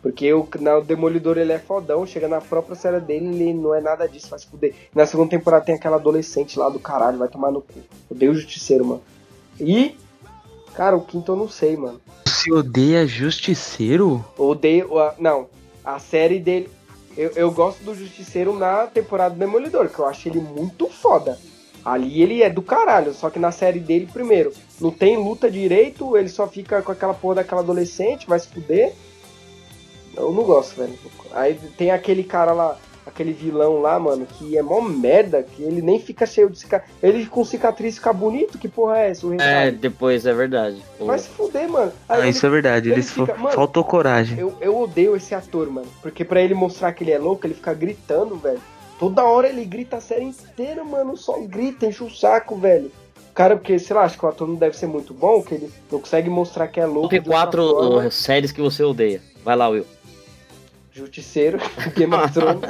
Porque 0.00 0.32
o, 0.32 0.46
na, 0.60 0.78
o 0.78 0.84
Demolidor 0.84 1.38
ele 1.38 1.52
é 1.52 1.58
fodão, 1.58 2.06
chega 2.06 2.28
na 2.28 2.40
própria 2.40 2.76
série 2.76 3.00
dele, 3.00 3.26
ele 3.26 3.54
não 3.54 3.74
é 3.74 3.80
nada 3.80 4.06
disso, 4.06 4.28
vai 4.28 4.38
se 4.38 4.46
fuder. 4.46 4.74
Na 4.94 5.06
segunda 5.06 5.30
temporada 5.30 5.64
tem 5.64 5.74
aquela 5.74 5.96
adolescente 5.96 6.58
lá 6.58 6.68
do 6.68 6.78
caralho, 6.78 7.18
vai 7.18 7.28
tomar 7.28 7.50
no 7.50 7.62
cu. 7.62 7.80
Odeio 8.10 8.32
o 8.32 8.34
Justiceiro, 8.34 8.84
mano. 8.84 9.02
E, 9.58 9.96
cara, 10.74 10.94
o 10.94 11.00
quinto 11.00 11.32
eu 11.32 11.36
não 11.36 11.48
sei, 11.48 11.76
mano. 11.76 12.00
Se 12.44 12.52
odeia 12.52 13.06
Justiceiro? 13.06 14.22
Odeio. 14.36 14.90
Não, 15.18 15.48
a 15.82 15.98
série 15.98 16.38
dele. 16.38 16.68
Eu, 17.16 17.30
eu 17.30 17.50
gosto 17.50 17.82
do 17.82 17.94
Justiceiro 17.94 18.54
na 18.54 18.86
temporada 18.86 19.34
do 19.34 19.38
Demolidor, 19.38 19.88
que 19.88 19.98
eu 19.98 20.04
acho 20.04 20.28
ele 20.28 20.40
muito 20.40 20.86
foda. 20.90 21.38
Ali 21.82 22.20
ele 22.20 22.42
é 22.42 22.50
do 22.50 22.60
caralho, 22.60 23.14
só 23.14 23.30
que 23.30 23.38
na 23.38 23.50
série 23.50 23.80
dele, 23.80 24.06
primeiro, 24.12 24.52
não 24.78 24.90
tem 24.90 25.16
luta 25.16 25.50
direito, 25.50 26.18
ele 26.18 26.28
só 26.28 26.46
fica 26.46 26.82
com 26.82 26.92
aquela 26.92 27.14
porra 27.14 27.36
daquela 27.36 27.62
adolescente, 27.62 28.26
vai 28.26 28.38
se 28.38 28.48
fuder. 28.48 28.92
Eu 30.14 30.30
não 30.30 30.44
gosto, 30.44 30.76
velho. 30.76 30.98
Aí 31.32 31.58
tem 31.78 31.90
aquele 31.92 32.24
cara 32.24 32.52
lá, 32.52 32.78
aquele 33.06 33.32
vilão 33.32 33.80
lá, 33.80 33.98
mano, 33.98 34.26
que 34.26 34.56
é 34.56 34.62
mó 34.62 34.80
merda, 34.80 35.42
que 35.42 35.62
ele 35.62 35.82
nem 35.82 35.98
fica 36.00 36.24
cheio 36.26 36.48
de 36.50 36.58
cicatriz. 36.58 36.94
Ele 37.02 37.26
com 37.26 37.44
cicatriz 37.44 37.96
fica 37.96 38.12
bonito, 38.12 38.58
que 38.58 38.68
porra 38.68 38.98
é 39.00 39.10
essa? 39.10 39.26
O 39.26 39.34
É, 39.40 39.70
depois, 39.70 40.24
é 40.26 40.32
verdade. 40.32 40.82
Vai 40.98 41.18
se 41.18 41.28
fuder, 41.28 41.68
mano. 41.68 41.92
Aí 42.08 42.16
Ah, 42.16 42.20
ele 42.20 42.30
isso 42.30 42.46
é 42.46 42.50
verdade. 42.50 42.88
ele 42.88 42.94
Eles 42.96 43.10
fa- 43.10 43.26
fica- 43.26 43.38
mano, 43.38 43.54
faltou 43.54 43.84
coragem. 43.84 44.38
eu, 44.38 44.54
eu 44.60 44.78
odeio 44.80 45.14
esse 45.16 45.34
ator, 45.34 45.68
mano. 45.70 45.86
Porque 46.02 46.24
pra 46.24 46.40
ele 46.40 46.54
mostrar 46.54 46.92
que 46.92 47.04
ele 47.04 47.12
é 47.12 47.18
louco, 47.18 47.46
ele 47.46 47.54
fica 47.54 47.74
gritando, 47.74 48.36
velho. 48.36 48.60
Toda 48.98 49.24
hora 49.24 49.48
ele 49.48 49.64
grita 49.64 49.96
a 49.96 50.00
série 50.00 50.24
inteira, 50.24 50.84
mano. 50.84 51.16
Só 51.16 51.38
grita, 51.40 51.86
enche 51.86 52.02
o 52.02 52.10
saco, 52.10 52.56
velho. 52.56 52.90
Cara, 53.34 53.56
porque, 53.56 53.76
sei 53.80 53.96
lá, 53.96 54.04
acho 54.04 54.16
que 54.16 54.24
o 54.24 54.28
ator 54.28 54.46
não 54.46 54.54
deve 54.54 54.76
ser 54.76 54.86
muito 54.86 55.12
bom, 55.12 55.42
que 55.42 55.54
ele 55.54 55.68
não 55.90 55.98
consegue 55.98 56.30
mostrar 56.30 56.68
que 56.68 56.78
é 56.78 56.86
louco. 56.86 57.02
Top 57.08 57.18
de 57.18 57.28
outra 57.28 57.32
4 57.32 57.68
forma. 57.68 58.06
uh, 58.06 58.10
séries 58.12 58.52
que 58.52 58.60
você 58.62 58.84
odeia. 58.84 59.20
Vai 59.44 59.56
lá, 59.56 59.68
Will. 59.68 59.84
Justiceiro, 60.94 61.58
Game 61.96 62.14
of 62.14 62.32
Thrones. 62.32 62.60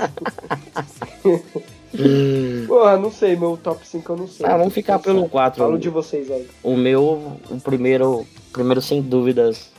Porra, 2.66 2.96
não 2.96 3.12
sei, 3.12 3.36
meu 3.36 3.58
top 3.62 3.86
5 3.86 4.12
eu 4.12 4.16
não 4.16 4.26
sei. 4.26 4.46
Ah, 4.46 4.56
vamos 4.56 4.72
ficar 4.72 4.98
pelo 4.98 5.28
4. 5.28 5.62
Falo 5.62 5.78
de 5.78 5.90
vocês 5.90 6.30
aí. 6.30 6.48
O 6.62 6.74
meu, 6.74 7.38
o 7.50 7.60
primeiro, 7.60 8.26
primeiro 8.50 8.80
sem 8.80 9.02
dúvidas 9.02 9.70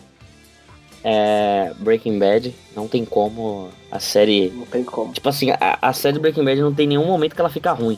é 1.03 1.73
Breaking 1.79 2.19
Bad. 2.19 2.55
Não 2.75 2.87
tem 2.87 3.03
como 3.03 3.69
a 3.91 3.99
série. 3.99 4.49
Não 4.51 4.67
tem 4.67 4.83
como. 4.83 5.11
Tipo 5.11 5.27
assim, 5.27 5.49
a, 5.49 5.79
a 5.81 5.91
série 5.91 6.19
Breaking 6.19 6.45
Bad 6.45 6.61
não 6.61 6.73
tem 6.73 6.85
nenhum 6.85 7.05
momento 7.05 7.33
que 7.33 7.41
ela 7.41 7.49
fica 7.49 7.71
ruim. 7.71 7.97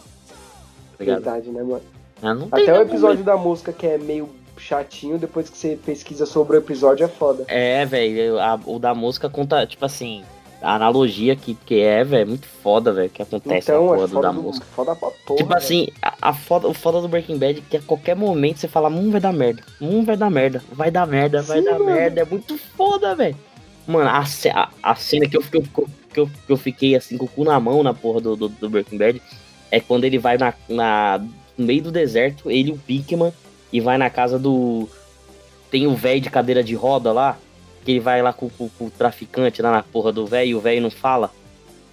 Tá? 0.97 1.03
Verdade, 1.03 1.49
né, 1.49 1.61
mano? 1.61 1.81
Tem 2.49 2.63
Até 2.63 2.79
o 2.79 2.81
episódio 2.81 3.23
da 3.23 3.35
música 3.35 3.73
que 3.73 3.85
é 3.85 3.97
meio 3.97 4.29
chatinho, 4.57 5.17
depois 5.17 5.49
que 5.49 5.57
você 5.57 5.77
pesquisa 5.85 6.25
sobre 6.25 6.57
o 6.57 6.59
episódio 6.59 7.03
é 7.03 7.07
foda. 7.07 7.45
É, 7.47 7.85
velho, 7.85 8.37
o 8.65 8.79
da 8.79 8.95
música 8.95 9.29
conta, 9.29 9.67
tipo 9.67 9.85
assim, 9.85 10.23
a 10.61 10.75
analogia 10.75 11.35
que, 11.35 11.53
que 11.55 11.79
é, 11.81 12.03
velho, 12.03 12.21
é 12.21 12.25
muito 12.25 12.47
foda, 12.47 12.91
velho, 12.91 13.09
que 13.09 13.21
acontece 13.21 13.71
Então, 13.71 13.85
na 13.85 13.93
é 13.93 13.95
porra 13.95 14.07
do, 14.07 14.13
foda, 14.13 14.27
da 14.27 14.31
do, 14.33 14.41
música. 14.41 14.65
foda 14.75 14.95
pra 14.95 15.09
porra. 15.11 15.37
Tipo 15.37 15.49
velho. 15.49 15.57
assim, 15.57 15.87
a, 16.01 16.13
a 16.29 16.33
foda, 16.33 16.67
o 16.67 16.73
foda 16.73 17.01
do 17.01 17.07
Breaking 17.07 17.37
Bad 17.37 17.59
é 17.59 17.63
que 17.69 17.77
a 17.77 17.81
qualquer 17.81 18.15
momento 18.15 18.57
você 18.59 18.67
fala, 18.67 18.89
hum, 18.89 19.11
vai 19.11 19.21
dar 19.21 19.33
merda, 19.33 19.63
hum, 19.81 20.03
vai 20.03 20.17
dar 20.17 20.29
merda, 20.29 20.63
vai 20.71 20.89
dar 20.91 21.05
merda, 21.05 21.41
vai 21.41 21.59
Sim, 21.59 21.65
dar 21.65 21.73
mano. 21.73 21.85
merda, 21.85 22.21
é 22.21 22.25
muito 22.25 22.57
foda, 22.57 23.15
velho. 23.15 23.35
Mano, 23.85 24.09
a, 24.09 24.19
a, 24.53 24.69
a 24.83 24.95
cena 24.95 25.27
que 25.29 25.37
eu, 25.37 25.41
que, 25.41 25.57
eu, 25.57 25.63
que, 26.13 26.19
eu, 26.19 26.27
que 26.45 26.51
eu 26.51 26.57
fiquei 26.57 26.95
assim 26.95 27.17
com 27.17 27.25
o 27.25 27.29
cu 27.29 27.43
na 27.43 27.59
mão 27.59 27.83
na 27.83 27.93
porra 27.93 28.19
do, 28.19 28.35
do, 28.35 28.49
do 28.49 28.69
Breaking 28.69 28.97
Bad 28.97 29.21
é 29.71 29.79
quando 29.79 30.03
ele 30.03 30.17
vai 30.17 30.37
na, 30.37 30.53
na, 30.67 31.19
no 31.57 31.65
meio 31.65 31.83
do 31.83 31.91
deserto, 31.91 32.49
ele 32.51 32.69
e 32.69 32.73
o 32.73 32.77
Pinkman, 32.77 33.31
e 33.71 33.79
vai 33.79 33.97
na 33.97 34.09
casa 34.09 34.37
do. 34.39 34.89
Tem 35.69 35.85
o 35.87 35.93
velho 35.95 36.21
de 36.21 36.29
cadeira 36.29 36.63
de 36.63 36.73
roda 36.73 37.11
lá, 37.11 37.37
que 37.87 37.91
ele 37.91 37.99
vai 38.01 38.21
lá 38.21 38.33
com, 38.33 38.49
com- 38.49 38.67
com 38.67 38.87
o 38.87 38.89
traficante 38.91 39.61
lá 39.61 39.71
na 39.71 39.81
porra 39.81 40.11
do 40.11 40.25
velho 40.27 40.49
e 40.49 40.55
o 40.55 40.59
velho 40.59 40.81
não 40.81 40.91
fala. 40.91 41.31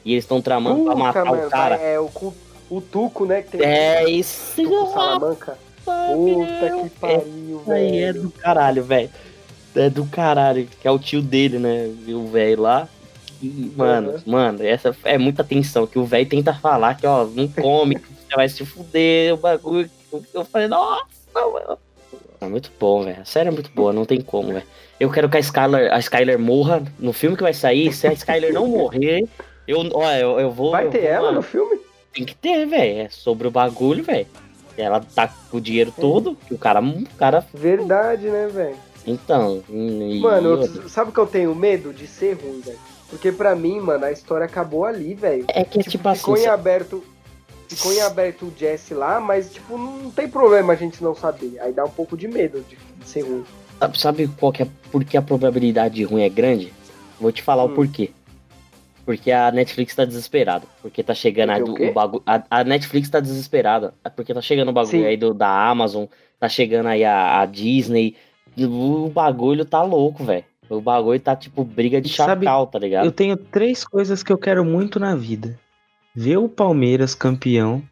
E 0.05 0.11
eles 0.11 0.25
estão 0.25 0.43
tramando 0.43 0.83
pra 0.83 0.93
Puta, 0.93 1.05
matar 1.05 1.25
mano, 1.25 1.47
o 1.47 1.51
cara. 1.51 1.77
É 1.77 2.01
o, 2.01 2.11
o 2.69 2.81
Tuco, 2.81 3.25
né? 3.25 3.43
Que 3.43 3.59
tem 3.59 3.65
É 3.65 4.11
isso. 4.11 4.61
Tuco 4.61 4.93
Salamanca. 4.93 5.57
Puta 5.85 6.83
que 6.83 6.91
pariu, 6.99 7.63
Aí 7.69 7.99
é 7.99 8.07
velho. 8.13 8.23
do 8.23 8.31
caralho, 8.33 8.83
velho. 8.83 9.11
É 9.77 9.89
do 9.89 10.05
caralho, 10.07 10.67
que 10.81 10.89
é 10.89 10.91
o 10.91 10.99
tio 10.99 11.23
dele, 11.23 11.61
né? 11.61 11.89
O 12.09 12.27
velho 12.27 12.63
lá. 12.63 12.89
E, 13.41 13.73
mano, 13.77 14.11
Uhum. 14.13 14.19
mano, 14.27 14.65
essa 14.67 14.97
é 15.05 15.17
muita 15.17 15.45
tensão. 15.45 15.87
Que 15.87 15.99
o 15.99 16.05
velho 16.05 16.29
tenta 16.29 16.53
falar 16.55 16.97
que, 16.97 17.07
ó, 17.07 17.25
não 17.25 17.47
come, 17.47 17.95
que 18.01 18.07
você 18.29 18.35
vai 18.35 18.49
se 18.49 18.65
fuder, 18.67 19.35
o 19.35 19.37
bagulho. 19.37 19.89
Eu 20.33 20.45
falei, 20.45 20.67
nossa, 20.67 21.05
mano. 21.35 21.79
É 22.45 22.49
muito 22.49 22.71
bom, 22.79 23.05
velho. 23.05 23.21
A 23.21 23.25
série 23.25 23.49
é 23.49 23.53
muito 23.53 23.71
boa, 23.75 23.93
não 23.93 24.05
tem 24.05 24.21
como, 24.21 24.49
velho. 24.53 24.67
Eu 24.99 25.11
quero 25.11 25.29
que 25.29 25.37
a 25.37 25.41
Skyler, 25.41 25.93
a 25.93 25.99
Skyler 25.99 26.39
morra 26.39 26.83
no 26.99 27.13
filme 27.13 27.37
que 27.37 27.43
vai 27.43 27.55
sair. 27.55 27.93
Se 27.93 28.07
a 28.07 28.13
Skyler 28.13 28.53
não 28.53 28.67
morrer, 28.67 29.25
eu, 29.67 29.79
ó, 29.93 30.11
eu, 30.13 30.41
eu 30.41 30.51
vou. 30.51 30.71
Vai 30.73 30.87
eu 30.87 30.91
ter 30.91 31.01
vou, 31.01 31.09
ela 31.09 31.23
mano, 31.27 31.37
no 31.37 31.43
filme? 31.43 31.79
Tem 32.13 32.25
que 32.25 32.35
ter, 32.35 32.65
velho. 32.67 33.01
É 33.01 33.09
sobre 33.09 33.49
o 33.49 33.51
bagulho, 33.51 34.05
velho. 34.05 34.27
Ela 34.77 35.01
tá 35.01 35.29
com 35.51 35.57
o 35.57 35.61
dinheiro 35.61 35.93
todo, 35.97 36.37
que 36.37 36.55
o 36.55 36.59
cara. 36.59 36.81
O 36.81 37.05
cara 37.17 37.45
Verdade, 37.53 38.29
né, 38.29 38.49
velho? 38.49 38.77
então. 39.07 39.63
e- 39.69 40.21
Mano, 40.21 40.63
eu- 40.63 40.89
sabe 40.89 41.13
que 41.13 41.19
eu 41.19 41.27
tenho 41.27 41.55
medo 41.55 41.93
de 41.93 42.07
ser 42.07 42.35
ruim, 42.35 42.61
velho? 42.61 42.79
Porque 43.11 43.31
pra 43.31 43.55
mim, 43.55 43.79
mano, 43.81 44.05
a 44.07 44.11
história 44.13 44.47
acabou 44.47 44.85
ali, 44.85 45.15
velho. 45.15 45.45
é 45.49 45.63
que, 45.65 45.79
tipo, 45.83 46.09
assim. 46.09 46.21
ficou 46.21 46.37
em 46.37 46.47
aberto. 46.47 47.05
Ficou 47.75 47.93
em 47.93 48.01
aberto 48.01 48.47
o 48.47 48.53
Jesse 48.57 48.95
lá, 48.95 49.21
mas, 49.21 49.53
tipo, 49.53 49.77
não 49.79 50.11
tem 50.11 50.29
problema 50.29 50.73
a 50.73 50.77
gente 50.77 51.03
não 51.03 51.15
saber. 51.15 51.59
Aí 51.61 51.73
dá 51.73 51.85
um 51.85 51.91
pouco 51.91 52.17
de 52.17 52.29
medo 52.29 52.65
de, 52.69 52.77
de 52.77 53.09
ser 53.09 53.23
ruim. 53.23 53.45
Sabe, 53.79 53.99
sabe 53.99 54.29
qual 54.39 54.53
que 54.53 54.63
é, 54.63 54.69
por 54.93 55.05
que 55.05 55.17
a 55.17 55.23
probabilidade 55.23 55.95
de 55.97 56.05
ruim 56.05 56.23
é 56.23 56.29
grande? 56.29 56.73
Vou 57.21 57.33
te 57.33 57.43
falar 57.43 57.65
Hum. 57.65 57.73
o 57.73 57.75
porquê. 57.75 58.11
Porque 59.05 59.31
a 59.31 59.51
Netflix 59.51 59.95
tá 59.95 60.05
desesperada. 60.05 60.67
Porque 60.81 61.03
tá 61.03 61.13
chegando 61.15 61.51
a, 61.51 61.59
Porque 61.59 61.83
o 61.83 61.87
do- 61.87 61.91
o 61.91 61.93
bagulho. 61.93 62.23
A, 62.27 62.43
a 62.51 62.65
Netflix 62.65 63.11
tá 63.11 63.21
desesperada. 63.21 63.93
é 64.03 64.09
Porque 64.09 64.33
tá 64.33 64.41
chegando 64.41 64.69
o 64.71 64.73
bagulho 64.73 64.91
Sim. 65.03 65.05
aí 65.07 65.17
do, 65.17 65.35
da 65.35 65.69
Amazon, 65.69 66.05
tá 66.41 66.49
chegando 66.49 66.87
aí 66.87 67.05
a, 67.05 67.41
a 67.43 67.47
Disney. 67.47 68.17
O 68.59 69.11
bagulho 69.11 69.65
tá 69.65 69.83
louco, 69.83 70.25
velho. 70.25 70.45
O 70.71 70.81
bagulho 70.81 71.21
tá 71.21 71.37
tipo 71.37 71.63
briga 71.65 72.01
de 72.01 72.09
Sabe, 72.09 72.47
chacal, 72.47 72.67
tá 72.67 72.79
ligado? 72.79 73.05
Eu 73.05 73.13
tenho 73.13 73.37
três 73.37 73.85
coisas 73.85 74.23
que 74.23 74.33
eu 74.33 74.39
quero 74.39 74.65
muito 74.65 74.99
na 74.99 75.15
vida. 75.15 75.59
Ver 76.15 76.37
o 76.37 76.49
Palmeiras 76.49 77.15
campeão, 77.15 77.83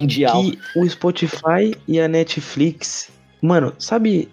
Mundial. 0.00 0.42
que 0.42 0.58
o 0.76 0.88
Spotify 0.88 1.76
e 1.86 2.00
a 2.00 2.06
Netflix. 2.06 3.10
Mano, 3.42 3.74
sabe 3.78 4.28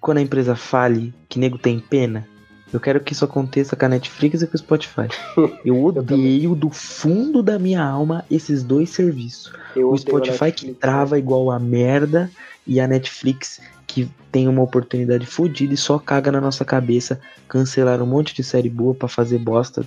quando 0.00 0.18
a 0.18 0.22
empresa 0.22 0.56
fale 0.56 1.14
que 1.28 1.38
nego 1.38 1.56
tem 1.56 1.78
pena? 1.78 2.26
Eu 2.72 2.78
quero 2.80 3.00
que 3.00 3.12
isso 3.12 3.24
aconteça 3.24 3.74
com 3.74 3.86
a 3.86 3.88
Netflix 3.88 4.42
e 4.42 4.46
com 4.46 4.54
o 4.54 4.58
Spotify. 4.58 5.08
Eu 5.64 5.82
odeio 5.82 6.54
do 6.54 6.68
fundo 6.68 7.42
da 7.42 7.58
minha 7.58 7.82
alma 7.82 8.24
esses 8.30 8.62
dois 8.62 8.90
serviços. 8.90 9.52
Eu 9.74 9.90
O 9.90 9.96
Spotify 9.96 10.52
que 10.52 10.74
trava 10.74 11.18
igual 11.18 11.50
a 11.50 11.58
merda 11.58 12.30
e 12.66 12.78
a 12.78 12.86
Netflix 12.86 13.60
que 13.86 14.10
tem 14.30 14.46
uma 14.46 14.62
oportunidade 14.62 15.24
fodida 15.24 15.72
e 15.72 15.76
só 15.76 15.98
caga 15.98 16.30
na 16.30 16.42
nossa 16.42 16.62
cabeça 16.62 17.18
cancelar 17.48 18.02
um 18.02 18.06
monte 18.06 18.34
de 18.34 18.44
série 18.44 18.68
boa 18.68 18.94
pra 18.94 19.08
fazer 19.08 19.38
bosta 19.38 19.84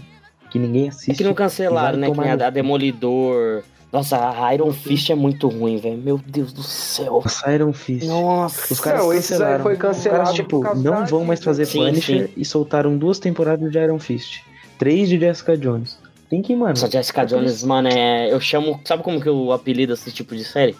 que 0.52 0.60
ninguém 0.60 0.86
É 0.86 0.90
assiste. 0.90 1.18
que 1.18 1.24
não 1.24 1.34
cancelaram, 1.34 1.98
né? 1.98 2.12
Que 2.12 2.20
nem 2.20 2.30
a. 2.32 2.50
Demolidor. 2.50 3.64
Nossa, 3.92 4.18
a 4.18 4.54
Iron 4.54 4.72
Fist 4.72 5.10
é 5.10 5.16
muito 5.16 5.48
ruim, 5.50 5.78
velho. 5.78 5.98
Meu 5.98 6.18
Deus 6.26 6.54
do 6.54 6.64
céu. 6.64 7.22
Nossa, 7.24 7.54
Iron 7.54 7.74
Fist. 7.74 8.08
Nossa. 8.08 8.74
Os 8.74 8.80
caras 8.80 9.02
Não, 9.02 9.14
esses 9.14 9.32
aí 9.34 9.38
cancelaram. 9.40 9.64
foi 9.64 9.74
Os 9.74 9.80
caras, 9.80 9.98
cancelado 9.98 10.34
tipo, 10.34 10.50
por 10.50 10.64
causa 10.64 10.82
não 10.82 11.06
vão 11.06 11.26
mais 11.26 11.44
fazer 11.44 11.66
Sim, 11.66 11.80
Punisher 11.80 12.28
sim. 12.28 12.34
e 12.38 12.46
soltaram 12.46 12.98
duas 12.98 13.20
temporadas 13.20 13.70
de 13.72 13.78
Iron 13.78 14.00
Fist. 14.00 14.44
Três 14.78 15.10
de 15.10 15.20
Jessica 15.20 15.58
Jones. 15.58 15.98
Tem 16.30 16.42
que, 16.42 16.56
mano. 16.56 16.72
Essa 16.72 16.90
Jessica 16.90 17.26
Jones, 17.26 17.64
mano, 17.64 17.90
é. 17.90 18.32
Eu 18.32 18.40
chamo. 18.40 18.80
Sabe 18.86 19.04
como 19.04 19.20
que 19.20 19.28
eu 19.28 19.52
apelido 19.52 19.94
esse 19.94 20.10
tipo 20.12 20.36
de 20.36 20.46
série? 20.46 20.76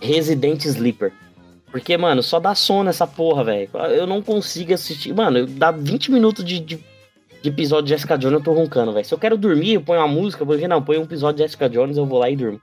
Resident 0.00 0.64
Sleeper. 0.64 1.12
Porque, 1.70 1.96
mano, 1.98 2.22
só 2.22 2.40
dá 2.40 2.54
sono 2.54 2.88
essa 2.88 3.06
porra, 3.06 3.44
velho. 3.44 3.68
Eu 3.94 4.06
não 4.06 4.22
consigo 4.22 4.72
assistir. 4.72 5.12
Mano, 5.12 5.46
dá 5.46 5.70
20 5.70 6.10
minutos 6.10 6.42
de, 6.42 6.58
de, 6.60 6.78
de 7.50 7.54
episódio 7.54 7.84
de 7.84 7.90
Jessica 7.90 8.16
Jones, 8.18 8.38
eu 8.38 8.44
tô 8.44 8.52
roncando, 8.52 8.92
velho. 8.92 9.04
Se 9.06 9.14
eu 9.14 9.18
quero 9.18 9.36
dormir, 9.36 9.74
eu 9.74 9.80
ponho 9.80 10.00
uma 10.00 10.08
música, 10.08 10.44
porque 10.44 10.66
não, 10.68 10.82
põe 10.82 10.98
um 10.98 11.02
episódio 11.04 11.36
de 11.36 11.42
Jessica 11.42 11.68
Jones, 11.68 11.96
eu 11.96 12.04
vou 12.06 12.18
lá 12.18 12.28
e 12.30 12.36
durmo. 12.36 12.60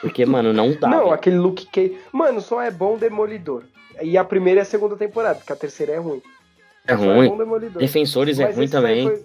Porque, 0.00 0.24
mano, 0.26 0.52
não 0.52 0.72
dá. 0.72 0.88
Não, 0.88 0.98
velho. 1.04 1.12
aquele 1.12 1.36
Luke 1.38 1.66
Cage. 1.66 1.96
Mano, 2.12 2.40
só 2.40 2.60
é 2.62 2.70
bom 2.70 2.96
Demolidor. 2.96 3.64
E 4.02 4.16
a 4.16 4.24
primeira 4.24 4.60
e 4.60 4.62
a 4.62 4.64
segunda 4.64 4.96
temporada, 4.96 5.36
porque 5.36 5.52
a 5.52 5.56
terceira 5.56 5.92
é 5.92 5.98
ruim. 5.98 6.22
é 6.86 6.96
Só 6.96 7.02
é 7.04 7.14
ruim. 7.16 7.28
bom 7.28 7.36
Demolidor. 7.38 7.80
Defensores 7.80 8.38
é 8.38 8.44
Mas 8.46 8.56
ruim 8.56 8.64
esse 8.64 8.72
daí 8.72 8.82
também. 8.82 9.08
foi- 9.08 9.22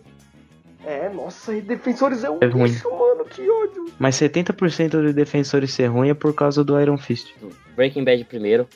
É, 0.86 1.10
nossa, 1.10 1.54
e 1.54 1.62
Defensores 1.62 2.24
é 2.24 2.30
um 2.30 2.38
É 2.41 2.46
ruim. 2.48 2.70
bicho, 2.72 2.89
mano, 2.91 3.26
que 3.26 3.41
ódio. 3.50 3.86
Mas 3.98 4.15
70% 4.15 5.02
de 5.08 5.13
defensores 5.13 5.72
ser 5.74 5.88
ruim 5.88 6.10
é 6.10 6.13
por 6.13 6.34
causa 6.34 6.63
do 6.63 6.80
Iron 6.80 6.98
Fist. 6.98 7.34
Breaking 7.76 8.04
Bad 8.04 8.24
primeiro. 8.26 8.68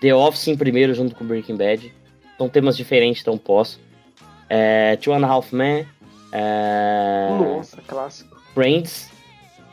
The 0.00 0.14
Office 0.14 0.46
em 0.48 0.56
primeiro, 0.56 0.92
junto 0.94 1.14
com 1.14 1.24
Breaking 1.24 1.56
Bad. 1.56 1.92
São 2.36 2.48
temas 2.48 2.76
diferentes, 2.76 3.22
então 3.22 3.36
posso. 3.38 3.80
É, 4.48 4.96
Two 4.96 5.12
and 5.14 5.24
a 5.24 5.28
Half 5.28 5.52
Men. 5.52 5.86
É, 6.32 7.28
Nossa, 7.38 7.78
clássico. 7.86 8.36
Friends. 8.54 9.10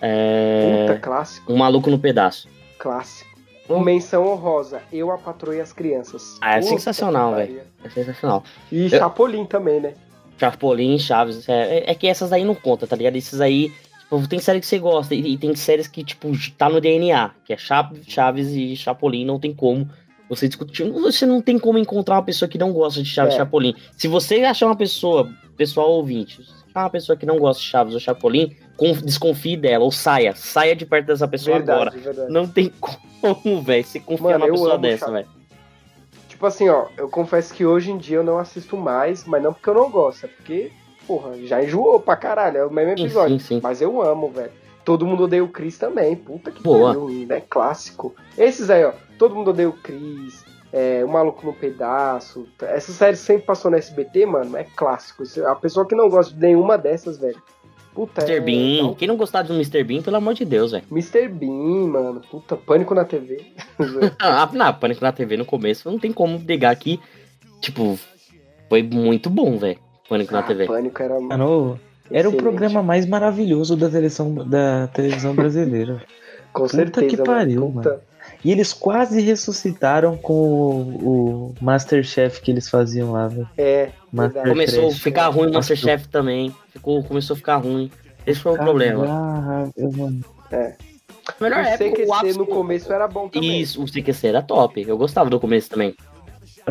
É, 0.02 0.86
Puta, 0.88 1.00
clássico, 1.00 1.54
um 1.54 1.58
Maluco 1.58 1.90
no 1.90 1.98
Pedaço. 2.00 2.48
clássico. 2.78 3.34
Hum. 3.68 3.80
Menção 3.80 4.28
honrosa, 4.28 4.82
Eu, 4.94 5.10
a 5.12 5.18
Patroa 5.18 5.56
e 5.56 5.60
as 5.62 5.74
Crianças. 5.74 6.38
Ah, 6.40 6.52
é 6.58 6.60
Puta 6.60 6.70
sensacional, 6.70 7.34
velho. 7.34 7.62
É 7.84 7.90
sensacional. 7.90 8.44
E 8.72 8.90
Chapolin 8.90 9.44
também, 9.46 9.80
né? 9.80 9.94
Chapolin, 10.38 11.00
Chaves. 11.00 11.50
É, 11.50 11.80
é- 11.80 11.92
é 11.92 11.96
que 11.96 12.08
essas 12.08 12.32
aí 12.32 12.44
não 12.46 12.54
conta, 12.54 12.86
tá 12.86 12.96
ligado? 12.96 13.16
Esses 13.16 13.42
aí. 13.42 13.72
Tipo, 14.02 14.28
tem 14.28 14.38
série 14.38 14.60
que 14.60 14.68
você 14.68 14.78
gosta. 14.78 15.16
E, 15.16 15.36
tem 15.38 15.56
séries 15.56 15.88
que, 15.88 16.04
tipo, 16.04 16.30
tá 16.58 16.70
no 16.70 16.80
DNA. 16.80 17.32
Que 17.44 17.54
é 17.54 17.58
Chaves 17.58 18.50
e 18.52 18.76
Chapolin. 18.76 19.26
Não 19.26 19.40
tem 19.40 19.52
como 19.54 19.90
você 20.30 20.48
discutir. 20.48 20.90
Você 20.92 21.26
não 21.26 21.42
tem 21.42 21.58
como 21.60 21.78
encontrar 21.78 22.16
uma 22.16 22.24
pessoa 22.24 22.48
que 22.50 22.58
não 22.58 22.72
gosta 22.74 23.02
de 23.02 23.10
Chaves 23.10 23.34
É. 23.36 23.38
Chapolin. 23.38 23.76
Se 23.98 24.08
você 24.08 24.42
achar 24.44 24.66
uma 24.68 24.76
pessoa, 24.76 25.30
pessoal 25.58 25.92
ouvinte, 25.92 26.44
se 26.44 26.54
uma 26.76 26.90
pessoa 26.90 27.16
que 27.18 27.26
não 27.26 27.38
gosta 27.40 27.62
de 27.62 27.68
Chaves 27.70 27.94
ou 27.94 28.00
Chapolin, 28.00 28.56
desconfie 29.04 29.56
dela. 29.58 29.84
Ou 29.84 29.92
saia. 29.92 30.36
Saia 30.36 30.76
de 30.76 30.86
perto 30.86 31.08
dessa 31.08 31.28
pessoa 31.28 31.58
agora. 31.58 31.92
Verdade, 31.92 32.04
verdade. 32.04 32.32
Não 32.34 32.48
tem 32.48 32.72
como, 33.22 33.62
velho. 33.62 33.84
Você 33.84 34.00
confiar 34.00 34.40
Mano, 34.40 34.46
numa 34.48 34.52
pessoa 34.54 34.78
dessa, 34.78 35.12
velho. 35.12 35.28
Tipo 36.28 36.46
assim, 36.48 36.68
ó, 36.68 36.88
eu 36.98 37.08
confesso 37.08 37.54
que 37.54 37.66
hoje 37.66 37.92
em 37.92 37.98
dia 37.98 38.18
eu 38.18 38.24
não 38.24 38.38
assisto 38.38 38.76
mais, 38.76 39.24
mas 39.24 39.42
não 39.42 39.54
porque 39.54 39.70
eu 39.70 39.74
não 39.74 39.90
gosto, 39.90 40.26
é 40.26 40.28
porque, 40.28 40.70
porra, 41.08 41.32
já 41.46 41.64
enjoou 41.64 41.98
pra 41.98 42.18
caralho, 42.18 42.58
é 42.58 42.66
o 42.66 42.70
mesmo 42.70 42.98
Sim, 42.98 43.04
episódio. 43.06 43.40
sim, 43.40 43.46
sim. 43.46 43.60
Mas 43.64 43.82
eu 43.82 44.02
amo, 44.02 44.30
velho. 44.30 44.52
Todo 44.84 45.06
mundo 45.06 45.24
odeia 45.24 45.44
o 45.44 45.48
Chris 45.48 45.78
também, 45.78 46.14
puta 46.14 46.52
que 46.52 46.62
pariu, 46.62 47.08
né? 47.26 47.42
Clássico. 47.50 48.14
Esses 48.38 48.70
aí, 48.70 48.84
ó, 48.84 48.92
todo 49.18 49.36
mundo 49.36 49.50
odeia 49.52 49.70
o 49.70 49.74
Chris, 49.74 50.44
é, 50.74 51.04
o 51.04 51.08
Maluco 51.08 51.46
no 51.46 51.54
Pedaço. 51.54 52.48
Essa 52.62 52.92
série 52.92 53.16
sempre 53.18 53.46
passou 53.46 53.70
no 53.72 53.78
SBT, 53.78 54.26
mano, 54.26 54.56
é 54.58 54.64
clássico. 54.76 55.24
Isso- 55.24 55.46
A 55.46 55.56
pessoa 55.56 55.86
que 55.86 55.96
não 55.96 56.10
gosta 56.10 56.34
de 56.34 56.40
nenhuma 56.40 56.78
dessas, 56.78 57.18
velho. 57.18 57.42
Puta, 57.94 58.22
Mr. 58.24 58.34
é. 58.36 58.40
Bean. 58.42 58.84
não- 58.84 58.94
Quem 58.94 59.08
não 59.08 59.16
gostar 59.16 59.42
do 59.44 59.54
Mr. 59.54 59.82
Bean, 59.86 60.02
pelo 60.02 60.18
amor 60.18 60.34
de 60.34 60.44
Deus, 60.44 60.72
velho. 60.74 60.84
Mr. 60.92 61.30
Bean, 61.30 61.88
mano. 61.88 62.22
Puta, 62.30 62.58
pânico 62.58 62.94
na 62.94 63.06
TV. 63.06 63.42
Ah, 64.20 64.50
na 64.52 64.74
Pânico 64.74 65.02
na 65.04 65.12
TV 65.14 65.38
no 65.38 65.46
começo, 65.46 65.90
não 65.90 65.98
tem 65.98 66.12
como 66.12 66.38
negar 66.40 66.76
que, 66.76 67.00
tipo, 67.62 67.98
foi 68.68 68.84
muito 68.84 69.30
bom, 69.30 69.58
velho. 69.58 69.80
Pânico 70.10 70.34
na 70.34 70.40
Ah, 70.40 70.44
TV. 70.44 70.66
pânico 70.68 71.02
era. 71.02 71.20
Mano, 71.22 71.80
era 72.12 72.30
o 72.30 72.34
programa 72.36 72.84
mais 72.84 73.06
maravilhoso 73.06 73.78
da 73.78 73.90
televisão, 73.90 74.34
da 74.46 74.88
televisão 74.88 75.34
brasileira. 75.34 76.04
Com 76.52 76.64
Puta 76.64 76.76
certeza. 76.76 77.08
que 77.08 77.16
mano. 77.18 77.26
pariu, 77.26 77.72
Puta. 77.72 78.02
E 78.44 78.52
eles 78.52 78.74
quase 78.74 79.22
ressuscitaram 79.22 80.16
com 80.18 80.34
o, 80.34 81.54
o 81.60 81.64
Masterchef 81.64 82.42
que 82.42 82.52
eles 82.52 82.70
faziam 82.70 83.12
lá, 83.12 83.28
velho. 83.28 83.50
É, 83.58 83.90
Master. 84.12 84.44
Começou 84.48 84.90
a 84.90 84.92
ficar 84.92 85.28
ruim 85.30 85.50
o 85.50 85.54
Masterchef 85.54 86.08
também. 86.08 86.56
Ficou, 86.70 87.04
começou 87.04 87.34
a 87.34 87.38
ficar 87.38 87.58
ruim. 87.58 87.92
Esse 88.26 88.40
foi 88.40 88.54
o 88.54 88.58
problema. 88.58 89.06
Ah, 89.08 89.70
eu, 89.76 89.92
mano. 89.92 90.20
Melhor 91.42 91.64
o 91.64 91.68
época, 91.68 91.86
o 91.86 91.92
CQC 91.92 92.12
ápice 92.12 92.38
no 92.38 92.46
começo 92.46 92.94
era 92.94 93.08
bom 93.08 93.28
também. 93.28 93.60
Isso, 93.62 93.82
o 93.84 93.86
CQC 93.86 94.28
era 94.28 94.42
top. 94.42 94.84
Eu 94.88 94.98
gostava 94.98 95.30
do 95.30 95.40
começo 95.40 95.70
também. 95.70 95.96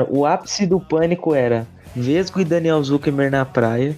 O 0.09 0.25
ápice 0.27 0.67
do 0.67 0.81
pânico 0.81 1.35
era 1.35 1.67
Vesgo 1.95 2.41
e 2.41 2.45
Daniel 2.45 2.83
Zuckerman 2.83 3.31
na 3.31 3.45
praia, 3.45 3.97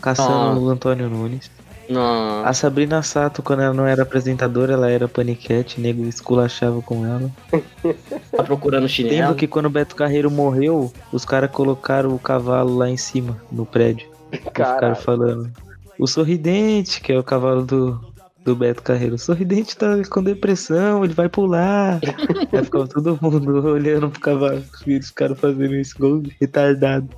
caçando 0.00 0.30
Ah. 0.32 0.58
o 0.58 0.68
Antônio 0.68 1.08
Nunes. 1.08 1.50
Não. 1.88 2.44
A 2.44 2.52
Sabrina 2.52 3.02
Sato, 3.02 3.42
quando 3.42 3.62
ela 3.62 3.74
não 3.74 3.86
era 3.86 4.02
apresentadora, 4.02 4.72
ela 4.72 4.90
era 4.90 5.06
paniquete, 5.08 5.80
nego 5.80 6.04
esculachava 6.04 6.80
com 6.82 7.06
ela. 7.06 7.30
Tá 8.36 8.42
procurando 8.42 8.82
Lembro 8.82 8.88
chinelo. 8.92 9.34
que 9.34 9.46
quando 9.46 9.66
o 9.66 9.70
Beto 9.70 9.96
Carreiro 9.96 10.30
morreu, 10.30 10.92
os 11.10 11.24
caras 11.24 11.50
colocaram 11.50 12.14
o 12.14 12.18
cavalo 12.18 12.76
lá 12.76 12.90
em 12.90 12.96
cima, 12.96 13.40
no 13.50 13.64
prédio. 13.64 14.08
E 14.32 14.38
ficaram 14.38 14.74
Caralho. 14.80 14.96
falando. 14.96 15.52
O 15.98 16.06
sorridente, 16.06 17.00
que 17.00 17.12
é 17.12 17.18
o 17.18 17.22
cavalo 17.22 17.64
do, 17.64 18.00
do 18.44 18.54
Beto 18.56 18.82
Carreiro. 18.82 19.14
O 19.14 19.18
sorridente 19.18 19.76
tá 19.76 19.86
com 20.10 20.22
depressão, 20.22 21.04
ele 21.04 21.14
vai 21.14 21.28
pular. 21.28 22.00
Aí 22.52 22.64
ficava 22.64 22.86
todo 22.88 23.18
mundo 23.22 23.64
olhando 23.68 24.10
pro 24.10 24.20
cavalo. 24.20 24.62
Os 24.86 25.10
caras 25.10 25.38
fazendo 25.38 25.74
isso, 25.74 25.94
igual 25.96 26.22
retardado. 26.40 27.08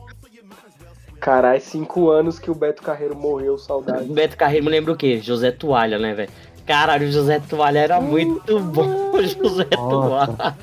Caralho, 1.28 1.60
cinco 1.60 2.08
anos 2.08 2.38
que 2.38 2.50
o 2.50 2.54
Beto 2.54 2.82
Carreiro 2.82 3.14
morreu, 3.14 3.58
saudade. 3.58 4.08
Beto 4.08 4.34
Carreiro 4.34 4.64
me 4.64 4.70
lembra 4.70 4.94
o 4.94 4.96
quê? 4.96 5.20
José 5.20 5.52
Toalha, 5.52 5.98
né, 5.98 6.14
velho? 6.14 6.30
Caralho, 6.64 7.06
o 7.06 7.12
José 7.12 7.38
Toalha 7.38 7.80
era 7.80 8.00
muito 8.00 8.58
bom. 8.58 9.08
O 9.12 9.22
José. 9.22 9.64
Toalha. 9.64 10.56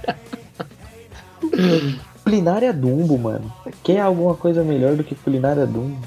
Culinária 2.23 2.73
Dumbo, 2.73 3.15
mano. 3.19 3.53
Quer 3.83 3.99
alguma 3.99 4.33
coisa 4.33 4.63
melhor 4.63 4.95
do 4.95 5.03
que 5.03 5.13
Culinária 5.13 5.67
Dumbo? 5.67 5.99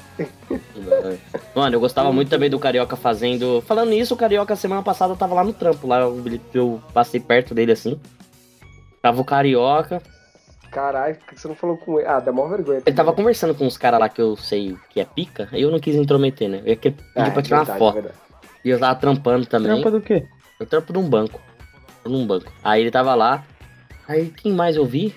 Mano, 1.55 1.77
eu 1.77 1.81
gostava 1.81 2.13
muito 2.13 2.29
também 2.29 2.51
do 2.51 2.59
Carioca 2.59 2.97
fazendo. 2.97 3.63
Falando 3.65 3.91
nisso, 3.91 4.15
o 4.15 4.17
Carioca 4.17 4.57
semana 4.57 4.83
passada 4.83 5.15
tava 5.15 5.37
lá 5.37 5.45
no 5.45 5.53
trampo, 5.53 5.87
lá 5.87 6.01
eu, 6.01 6.21
eu 6.53 6.83
passei 6.93 7.21
perto 7.21 7.55
dele 7.55 7.71
assim. 7.71 7.97
Tava 9.01 9.21
o 9.21 9.25
Carioca. 9.25 10.03
Caralho, 10.71 11.17
por 11.17 11.29
que 11.35 11.41
você 11.41 11.49
não 11.49 11.55
falou 11.55 11.77
com 11.79 11.99
ele? 11.99 12.09
Ah, 12.09 12.21
dá 12.21 12.31
mó 12.31 12.47
vergonha. 12.47 12.83
Ele 12.85 12.95
tava 12.97 13.13
conversando 13.13 13.55
com 13.55 13.67
uns 13.67 13.79
caras 13.79 13.99
lá 14.01 14.09
que 14.09 14.21
eu 14.21 14.37
sei 14.37 14.77
que 14.91 15.01
é 15.01 15.05
pica, 15.05 15.49
aí 15.53 15.63
eu 15.63 15.71
não 15.71 15.79
quis 15.81 15.97
intrometer, 15.97 16.49
né? 16.49 16.61
Eu 16.65 16.69
ia 16.71 16.77
pedir 16.77 16.97
Ah, 17.17 17.31
pra 17.31 17.41
é 17.41 17.43
tirar 17.43 17.57
uma 17.59 17.65
verdade, 17.65 17.79
foto. 17.79 17.95
verdade. 17.95 18.19
E 18.65 18.71
eu 18.71 18.79
tava 18.79 18.95
trampando 18.99 19.47
também. 19.47 19.73
Trampa 19.73 19.91
do 19.91 20.01
quê? 20.01 20.27
Eu 20.61 20.67
trampo 20.67 20.93
num 20.93 21.09
banco. 21.09 21.41
Num 22.05 22.27
banco. 22.27 22.53
Aí 22.63 22.83
ele 22.83 22.91
tava 22.91 23.15
lá. 23.15 23.45
Aí 24.07 24.31
quem 24.31 24.53
mais 24.53 24.77
eu 24.77 24.85
vi? 24.85 25.15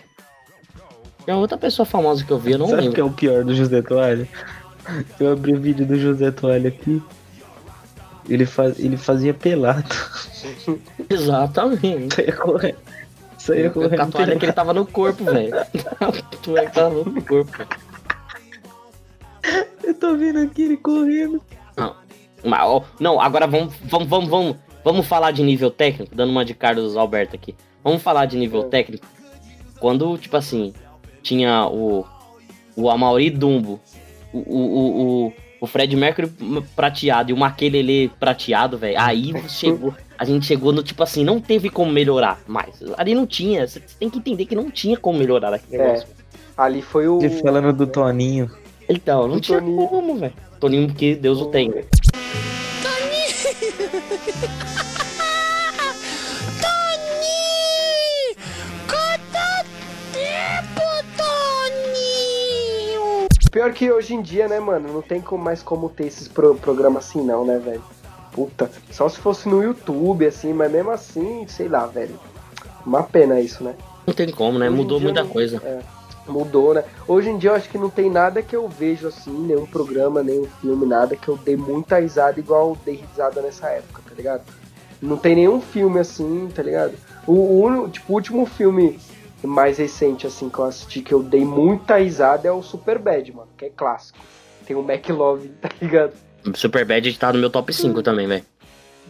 Tem 1.26 1.36
outra 1.36 1.58
pessoa 1.58 1.86
famosa 1.86 2.24
que 2.26 2.32
eu 2.32 2.40
vi, 2.40 2.54
eu 2.54 2.58
não 2.58 2.66
Sabe 2.68 2.78
o 2.78 2.82
lembro. 2.82 2.96
que 2.96 3.02
é 3.02 3.04
o 3.04 3.12
pior 3.12 3.44
do 3.44 3.54
José 3.54 3.82
Toalha? 3.82 4.28
Eu 5.20 5.34
abri 5.34 5.54
o 5.54 5.60
vídeo 5.60 5.86
do 5.86 5.98
José 5.98 6.32
Toalha 6.32 6.70
aqui. 6.70 7.02
Ele, 8.30 8.46
faz, 8.46 8.80
ele 8.80 8.98
fazia 8.98 9.34
pelado. 9.34 9.84
Exatamente. 11.10 12.16
Saía 13.42 13.70
correndo. 13.72 13.96
Com 13.98 14.02
a 14.04 14.08
toalha 14.08 14.36
que 14.38 14.46
ele 14.46 14.54
tava 14.54 14.74
no 14.74 14.86
corpo, 14.86 15.24
velho. 15.24 15.56
A 16.00 16.12
toalha 16.44 16.70
que 16.70 16.76
tava 16.76 17.04
no 17.04 17.22
corpo. 17.24 17.52
Eu 19.84 19.94
tô 19.96 20.16
vendo 20.16 20.40
aqui 20.40 20.62
ele 20.64 20.78
correndo. 20.78 21.42
Mas, 22.44 22.62
ó, 22.64 22.84
não, 23.00 23.20
agora 23.20 23.48
vamos, 23.48 23.74
vamos, 23.84 24.08
vamos, 24.08 24.30
vamos, 24.30 24.56
vamos 24.84 25.08
falar 25.08 25.32
de 25.32 25.44
nível 25.44 25.70
técnico, 25.70 26.16
dando 26.16 26.32
uma 26.32 26.46
de 26.46 26.54
Carlos 26.54 26.96
Alberto 26.96 27.36
aqui. 27.36 27.56
Vamos 27.84 28.02
falar 28.02 28.26
de 28.26 28.38
nível 28.38 28.62
É. 28.62 28.70
técnico. 28.70 29.06
Quando, 29.80 30.18
tipo 30.18 30.38
assim, 30.38 30.74
tinha 31.24 31.66
o, 31.68 32.06
o 32.76 32.90
Amaury 32.90 33.30
Dumbo, 33.32 33.80
o, 34.32 34.38
o, 34.38 34.58
o, 34.58 35.28
o, 35.28 35.34
o 35.62 35.68
Fred 35.68 35.96
Mercury 35.96 36.28
prateado 36.76 37.30
e 37.30 37.34
o 37.34 37.38
Maquelele 37.38 38.12
prateado, 38.20 38.78
velho. 38.78 39.00
Aí 39.00 39.32
chegou, 39.48 39.94
a 40.18 40.26
gente 40.26 40.46
chegou 40.46 40.74
no 40.74 40.82
tipo 40.84 41.02
assim, 41.04 41.24
não 41.24 41.40
teve 41.40 41.70
como 41.70 41.92
melhorar 41.92 42.42
mais. 42.48 42.82
Ali 42.98 43.14
não 43.16 43.26
tinha, 43.28 43.66
você 43.68 43.80
tem 44.00 44.10
que 44.10 44.18
entender 44.18 44.46
que 44.46 44.56
não 44.56 44.70
tinha 44.72 44.98
como 44.98 45.20
melhorar 45.20 45.54
aquele 45.54 45.82
É. 45.82 45.86
negócio. 45.88 46.08
Ali 46.58 46.82
foi 46.82 47.08
o. 47.08 47.20
Ele 47.22 47.30
falando 47.42 47.72
do 47.72 47.88
Toninho. 47.88 48.50
Então, 48.90 49.28
não 49.28 49.36
O 49.36 49.40
tinha 49.40 49.60
Toninho. 49.60 49.88
como, 49.88 50.16
velho. 50.18 50.34
Toninho, 50.60 50.94
que 50.94 51.16
Deus 51.16 51.40
o 51.40 51.46
tenha. 51.46 51.86
Pior 63.52 63.74
que 63.74 63.92
hoje 63.92 64.14
em 64.16 64.22
dia, 64.22 64.48
né, 64.48 64.60
mano? 64.60 64.92
Não 64.94 65.02
tem 65.02 65.20
como- 65.20 65.44
mais 65.44 65.62
como 65.62 65.90
ter 65.90 66.08
esses 66.08 66.28
pro 66.28 66.56
programas 66.56 67.06
assim, 67.06 67.22
não, 67.22 67.46
né, 67.46 67.60
velho? 67.60 67.84
Puta. 68.32 68.72
Só 68.90 69.10
se 69.10 69.18
fosse 69.20 69.50
no 69.50 69.62
YouTube, 69.62 70.26
assim, 70.26 70.54
mas 70.54 70.72
mesmo 70.72 70.90
assim, 70.92 71.46
sei 71.48 71.68
lá, 71.68 71.86
velho. 71.86 72.18
Uma 72.86 73.04
pena 73.04 73.40
isso, 73.42 73.62
né? 73.64 73.76
Não 74.08 74.14
tem 74.14 74.32
como, 74.32 74.58
né? 74.58 74.68
Hoje 74.70 74.78
Mudou 74.78 75.00
dia 75.00 75.06
muita 75.08 75.26
coisa. 75.26 75.62
é, 75.66 75.82
mudou, 76.28 76.74
né? 76.74 76.86
Hoje 77.08 77.30
em 77.30 77.38
dia 77.38 77.50
eu 77.50 77.56
acho 77.56 77.70
que 77.70 77.78
não 77.78 77.90
tem 77.90 78.10
nada 78.10 78.42
que 78.42 78.56
eu 78.56 78.70
vejo 78.70 79.08
assim, 79.10 79.32
nenhum 79.32 79.66
programa, 79.66 80.24
nenhum 80.24 80.48
filme, 80.62 80.86
nada 80.86 81.16
que 81.18 81.28
eu 81.28 81.36
dei 81.38 81.58
muita 81.58 82.00
risada 82.00 82.40
igual 82.40 82.70
eu 82.70 82.78
dei 82.86 82.96
risada 82.96 83.42
nessa 83.42 83.68
época, 83.68 84.02
tá 84.08 84.16
ligado? 84.16 84.44
Não 85.02 85.18
tem 85.18 85.36
nenhum 85.36 85.60
filme 85.60 86.00
assim, 86.00 86.50
tá 86.56 86.64
ligado? 86.64 86.94
O, 87.28 87.66
o, 87.66 87.90
tipo, 87.90 88.14
o 88.14 88.16
último 88.16 88.46
filme 88.46 88.98
mais 89.48 89.78
recente, 89.78 90.28
assim, 90.28 90.50
que 90.50 90.60
eu 90.60 90.66
assisti, 90.66 91.02
que 91.02 91.14
eu 91.14 91.22
dei 91.24 91.44
muita 91.46 91.98
risada 91.98 92.48
é 92.48 92.52
o 92.52 92.62
Super 92.62 92.98
Bad, 93.00 93.32
mano, 93.34 93.50
que 93.58 93.66
é 93.66 93.70
clássico. 93.70 94.20
Tem 94.66 94.76
o 94.76 94.82
McLove, 94.90 95.50
tá 95.62 95.70
ligado? 95.82 96.14
Super 96.56 96.86
Bad 96.86 97.18
tá 97.18 97.32
no 97.34 97.40
meu 97.40 97.50
top 97.50 97.74
5 97.74 98.02
também, 98.04 98.28
velho. 98.28 98.46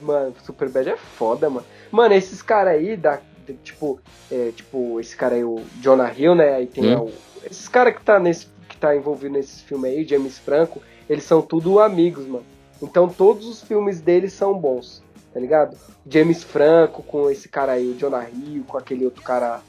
Mano, 0.02 0.34
Superbad 0.44 0.88
é 0.90 0.98
foda, 0.98 1.50
mano. 1.50 1.66
Mano, 1.92 2.14
esses 2.16 2.42
caras 2.42 2.74
aí, 2.74 2.98
da, 2.98 3.20
de- 3.46 3.54
tipo, 3.64 4.00
é, 4.32 4.52
tipo, 4.56 5.00
esse 5.00 5.16
cara 5.16 5.36
aí, 5.36 5.44
o 5.44 5.62
Jonah 5.80 6.12
Hill, 6.12 6.34
né? 6.34 6.56
Aí 6.56 6.66
tem 6.68 6.96
Hum. 6.96 7.04
o, 7.04 7.12
esses 7.46 7.68
caras 7.68 7.94
que 7.96 8.02
tá 8.02 8.20
nesse 8.20 8.48
que 8.68 8.78
tá 8.78 8.96
envolvido 8.96 9.34
nesse 9.34 9.62
filme 9.64 9.90
aí, 9.90 10.04
James 10.08 10.40
Franco, 10.40 10.82
eles 11.10 11.24
são 11.26 11.42
tudo 11.42 11.80
amigos, 11.80 12.26
mano. 12.26 12.46
Então 12.82 13.08
todos 13.08 13.46
os 13.48 13.62
filmes 13.62 14.02
deles 14.02 14.34
são 14.34 14.58
bons, 14.58 15.04
tá 15.34 15.40
ligado? 15.40 15.78
James 16.10 16.42
Franco 16.44 17.04
com 17.04 17.30
esse 17.30 17.48
cara 17.50 17.74
aí, 17.74 17.88
o 17.92 17.98
Jonah 17.98 18.26
Hill, 18.28 18.64
com 18.68 18.78
aquele 18.78 19.06
outro 19.06 19.22
cara, 19.22 19.62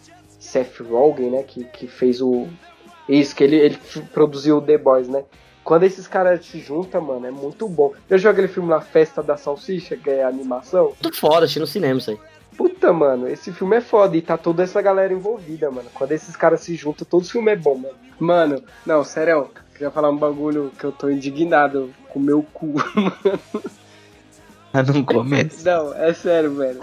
Seth 0.42 0.81
Rogen, 0.81 1.31
né? 1.31 1.42
Que, 1.44 1.64
que 1.64 1.87
fez 1.87 2.20
o. 2.20 2.48
Isso, 3.09 3.35
que 3.35 3.44
ele, 3.44 3.57
ele 3.57 3.78
produziu 4.12 4.59
o 4.59 4.61
The 4.61 4.76
Boys, 4.76 5.09
né? 5.09 5.24
Quando 5.62 5.85
esses 5.85 6.09
caras 6.09 6.44
se 6.44 6.59
juntam, 6.59 7.00
mano, 7.00 7.26
é 7.26 7.31
muito 7.31 7.68
bom. 7.68 7.92
Eu 8.11 8.18
jogo 8.18 8.33
aquele 8.33 8.48
filme 8.48 8.68
lá, 8.68 8.81
Festa 8.81 9.22
da 9.22 9.37
Salsicha, 9.37 9.96
que 9.96 10.11
é 10.11 10.24
animação. 10.24 10.92
Tudo 11.00 11.16
foda, 11.16 11.44
assisti 11.44 11.61
no 11.61 11.66
cinema 11.66 11.98
isso 11.98 12.11
aí. 12.11 12.18
Puta, 12.57 12.92
mano, 12.92 13.28
esse 13.28 13.52
filme 13.52 13.76
é 13.76 13.81
foda 13.81 14.16
e 14.16 14.20
tá 14.20 14.37
toda 14.37 14.64
essa 14.64 14.83
galera 14.83 15.12
envolvida, 15.12 15.70
mano. 15.70 15.88
Quando 15.94 16.12
esses 16.12 16.35
caras 16.35 16.61
se 16.61 16.74
juntam, 16.74 17.07
todo 17.09 17.24
filme 17.24 17.52
é 17.52 17.57
bom, 17.57 17.76
mano. 17.76 17.94
Mano, 18.18 18.62
não, 18.85 19.05
sério, 19.05 19.48
queria 19.72 19.90
falar 19.90 20.11
um 20.11 20.16
bagulho 20.16 20.72
que 20.78 20.85
eu 20.85 20.92
tô 20.92 21.09
indignado 21.09 21.94
com 22.09 22.18
o 22.18 22.22
meu 22.22 22.42
cu. 22.52 22.74
Ah, 24.74 24.83
não 24.83 25.05
começa. 25.05 25.70
Não, 25.70 25.92
é 25.92 26.14
sério, 26.14 26.55
velho. 26.55 26.81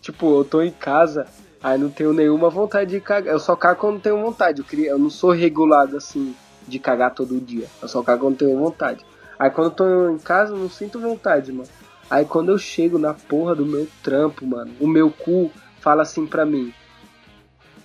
Tipo, 0.00 0.38
eu 0.38 0.44
tô 0.44 0.62
em 0.62 0.70
casa, 0.70 1.26
aí 1.62 1.78
não 1.78 1.90
tenho 1.90 2.12
nenhuma 2.12 2.48
vontade 2.48 2.90
de 2.90 3.00
cagar. 3.00 3.32
Eu 3.32 3.40
só 3.40 3.54
cago 3.56 3.80
quando 3.80 4.00
tenho 4.00 4.20
vontade. 4.20 4.60
Eu, 4.60 4.64
queria, 4.64 4.90
eu 4.90 4.98
não 4.98 5.10
sou 5.10 5.30
regulado 5.30 5.96
assim 5.96 6.34
de 6.66 6.78
cagar 6.78 7.14
todo 7.14 7.40
dia. 7.40 7.66
Eu 7.80 7.88
só 7.88 8.02
cago 8.02 8.26
quando 8.26 8.38
tenho 8.38 8.58
vontade. 8.58 9.04
Aí 9.38 9.50
quando 9.50 9.68
eu 9.68 9.74
tô 9.74 10.10
em 10.10 10.18
casa, 10.18 10.52
eu 10.52 10.58
não 10.58 10.68
sinto 10.68 11.00
vontade, 11.00 11.52
mano. 11.52 11.68
Aí 12.10 12.24
quando 12.24 12.50
eu 12.50 12.58
chego 12.58 12.98
na 12.98 13.14
porra 13.14 13.54
do 13.54 13.64
meu 13.64 13.86
trampo, 14.02 14.44
mano, 14.46 14.72
o 14.80 14.86
meu 14.86 15.10
cu 15.10 15.50
fala 15.80 16.02
assim 16.02 16.26
pra 16.26 16.44
mim: 16.44 16.74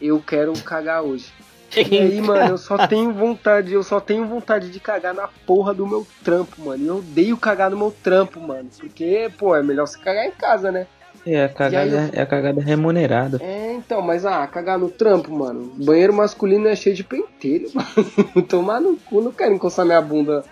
Eu 0.02 0.20
quero 0.20 0.52
cagar 0.62 1.04
hoje. 1.04 1.32
E 1.76 1.80
aí, 1.98 2.22
mano, 2.22 2.52
eu 2.52 2.58
só 2.58 2.88
tenho 2.88 3.14
vontade, 3.14 3.74
eu 3.74 3.84
só 3.84 4.00
tenho 4.00 4.26
vontade 4.26 4.70
de 4.70 4.80
cagar 4.80 5.14
na 5.14 5.28
porra 5.46 5.74
do 5.74 5.86
meu 5.86 6.06
trampo, 6.24 6.62
mano. 6.62 6.84
E 6.84 6.88
eu 6.88 6.98
odeio 6.98 7.38
cagar 7.38 7.70
no 7.70 7.78
meu 7.78 7.92
trampo, 7.92 8.40
mano. 8.40 8.70
Porque, 8.78 9.32
pô, 9.38 9.56
é 9.56 9.62
melhor 9.62 9.88
você 9.88 10.00
cagar 10.00 10.26
em 10.26 10.32
casa, 10.32 10.72
né? 10.72 10.88
É 11.26 11.46
a 11.46 11.50
cagada, 11.50 11.92
eu- 12.14 12.20
é 12.20 12.22
a 12.22 12.26
cagada 12.26 12.62
remunerada. 12.62 13.40
É, 13.42 13.74
então, 13.74 14.02
mas 14.02 14.26
ah, 14.26 14.46
cagar 14.48 14.78
no 14.78 14.90
trampo, 14.90 15.32
mano. 15.32 15.72
Banheiro 15.84 16.14
masculino 16.14 16.68
é 16.68 16.76
cheio 16.76 16.96
de 16.96 17.04
pentelho, 17.04 17.70
mano. 17.74 18.44
Tomar 18.48 18.80
no 18.80 18.96
cu, 18.98 19.22
não 19.22 19.32
quero 19.32 19.54
encostar 19.54 19.86
minha 19.86 20.02
bunda, 20.02 20.44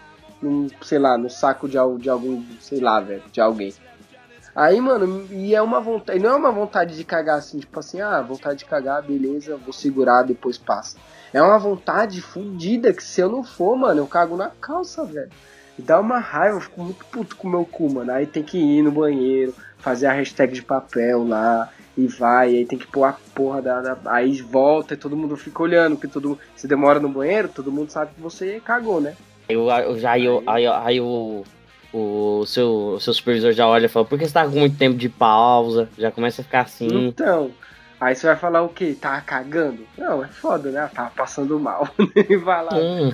num, 0.42 0.68
sei 0.82 0.98
lá, 1.00 1.18
no 1.18 1.30
saco 1.30 1.68
de, 1.68 1.78
de 2.00 2.10
algum, 2.10 2.44
sei 2.60 2.80
lá, 2.80 3.00
velho, 3.00 3.22
de 3.32 3.40
alguém. 3.40 3.74
Aí, 4.56 4.80
mano, 4.80 5.26
e 5.32 5.56
é 5.56 5.62
uma 5.62 5.80
vontade, 5.82 6.20
não 6.20 6.30
é 6.32 6.36
uma 6.36 6.52
vontade 6.52 6.96
de 6.96 7.04
cagar 7.04 7.38
assim, 7.40 7.60
tipo 7.60 7.80
assim, 7.80 8.02
ah, 8.02 8.22
vontade 8.22 8.60
de 8.60 8.66
cagar, 8.66 9.02
beleza, 9.02 9.58
vou 9.58 9.74
segurar, 9.74 10.24
depois 10.24 10.58
passa. 10.60 10.98
É 11.34 11.42
uma 11.42 11.58
vontade 11.58 12.22
fodida 12.22 12.94
que 12.94 13.04
se 13.04 13.20
eu 13.20 13.30
não 13.30 13.44
for, 13.44 13.76
mano, 13.76 14.02
eu 14.02 14.06
cago 14.08 14.38
na 14.38 14.50
calça, 14.62 15.04
velho. 15.06 15.32
E 15.78 15.82
dá 15.82 16.00
uma 16.00 16.20
raiva, 16.20 16.58
eu 16.58 16.62
fico 16.62 16.84
muito 16.84 17.04
puto 17.08 17.36
com 17.36 17.48
o 17.48 17.52
meu 17.52 17.66
cu, 17.66 17.92
mano. 17.92 18.12
Aí 18.12 18.28
tem 18.28 18.44
que 18.44 18.60
ir 18.60 18.84
no 18.84 18.92
banheiro, 18.92 19.56
fazer 19.84 20.08
a 20.08 20.14
hashtag 20.14 20.54
de 20.54 20.64
papel 20.64 21.28
lá, 21.28 21.70
e 21.96 22.08
vai, 22.08 22.50
aí 22.56 22.66
tem 22.66 22.80
que 22.80 22.88
pôr 22.88 23.04
a 23.04 23.14
porra 23.36 23.62
da. 23.62 23.82
da- 23.82 23.98
aí 24.06 24.42
volta 24.42 24.96
e 24.96 24.98
todo 24.98 25.16
mundo 25.16 25.36
fica 25.38 25.62
olhando, 25.62 25.96
porque 25.96 26.08
todo. 26.08 26.40
Se 26.56 26.68
demora 26.68 27.00
no 27.00 27.10
banheiro, 27.10 27.50
todo 27.50 27.72
mundo 27.72 27.92
sabe 27.92 28.12
que 28.16 28.22
você 28.22 28.60
cagou, 28.64 29.00
né? 29.00 29.16
Eu, 29.48 29.70
eu 29.70 30.00
já 30.00 30.12
aí, 30.14 30.26
aí, 30.48 30.66
aí 30.66 31.02
o, 31.02 31.44
o 31.94 32.46
seu, 32.48 32.94
o 32.96 33.00
seu 33.00 33.14
supervisor 33.14 33.52
já 33.52 33.68
olha 33.68 33.86
e 33.86 33.90
fala, 33.90 34.06
por 34.06 34.18
que 34.18 34.26
você 34.26 34.34
tá 34.34 34.46
com 34.46 34.58
muito 34.58 34.78
tempo 34.78 34.98
de 34.98 35.10
pausa? 35.10 35.90
Já 35.98 36.10
começa 36.12 36.42
a 36.42 36.46
ficar 36.46 36.62
assim. 36.62 36.88
Então. 37.08 37.52
Aí 38.00 38.16
você 38.16 38.28
vai 38.28 38.36
falar 38.36 38.64
o 38.64 38.70
quê? 38.70 38.98
Tá 39.00 39.22
cagando? 39.22 39.86
Não, 39.98 40.24
é 40.24 40.28
foda, 40.28 40.70
né? 40.72 40.90
Tá 40.94 41.12
passando 41.16 41.58
mal. 41.60 41.88
e 42.30 42.36
vai 42.36 42.64
lá. 42.64 42.76
Hum, 42.76 43.14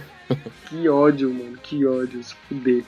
Que 0.68 0.88
ódio, 0.90 1.32
mano. 1.32 1.58
Que 1.62 1.86
ódio, 1.86 2.24
se 2.24 2.34
fuder. 2.48 2.84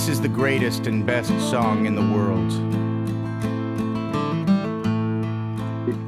This 0.00 0.16
is 0.16 0.20
the 0.22 0.28
greatest 0.28 0.86
and 0.86 1.04
best 1.04 1.30
song 1.50 1.84
in 1.84 1.94
the 1.94 2.00
world. 2.00 2.50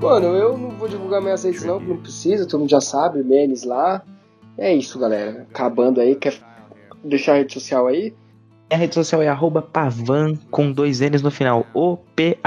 Mano, 0.00 0.28
eu 0.28 0.57
não 0.57 0.70
vou 0.70 0.88
divulgar 0.88 1.20
minhas 1.20 1.44
redes 1.44 1.62
não, 1.62 1.78
não 1.78 1.98
precisa, 1.98 2.46
todo 2.46 2.61
mundo 2.61 2.70
já 2.70 2.81
sabe, 2.81 3.22
Menes 3.22 3.64
lá. 3.64 4.02
É 4.57 4.74
isso, 4.74 4.98
galera. 4.98 5.46
Acabando 5.50 6.00
aí, 6.00 6.16
quer 6.16 6.33
deixar 7.05 7.33
a 7.35 7.37
rede 7.37 7.52
social 7.52 7.87
aí? 7.87 8.14
A 8.70 8.76
rede 8.76 8.94
social 8.94 9.20
é 9.20 9.28
arroba 9.28 9.61
pavan 9.61 10.37
com 10.50 10.72
dois 10.72 11.00
N's 11.00 11.20
no 11.20 11.31
final. 11.31 11.66
O-P-A-V-A-N-N. 11.74 12.40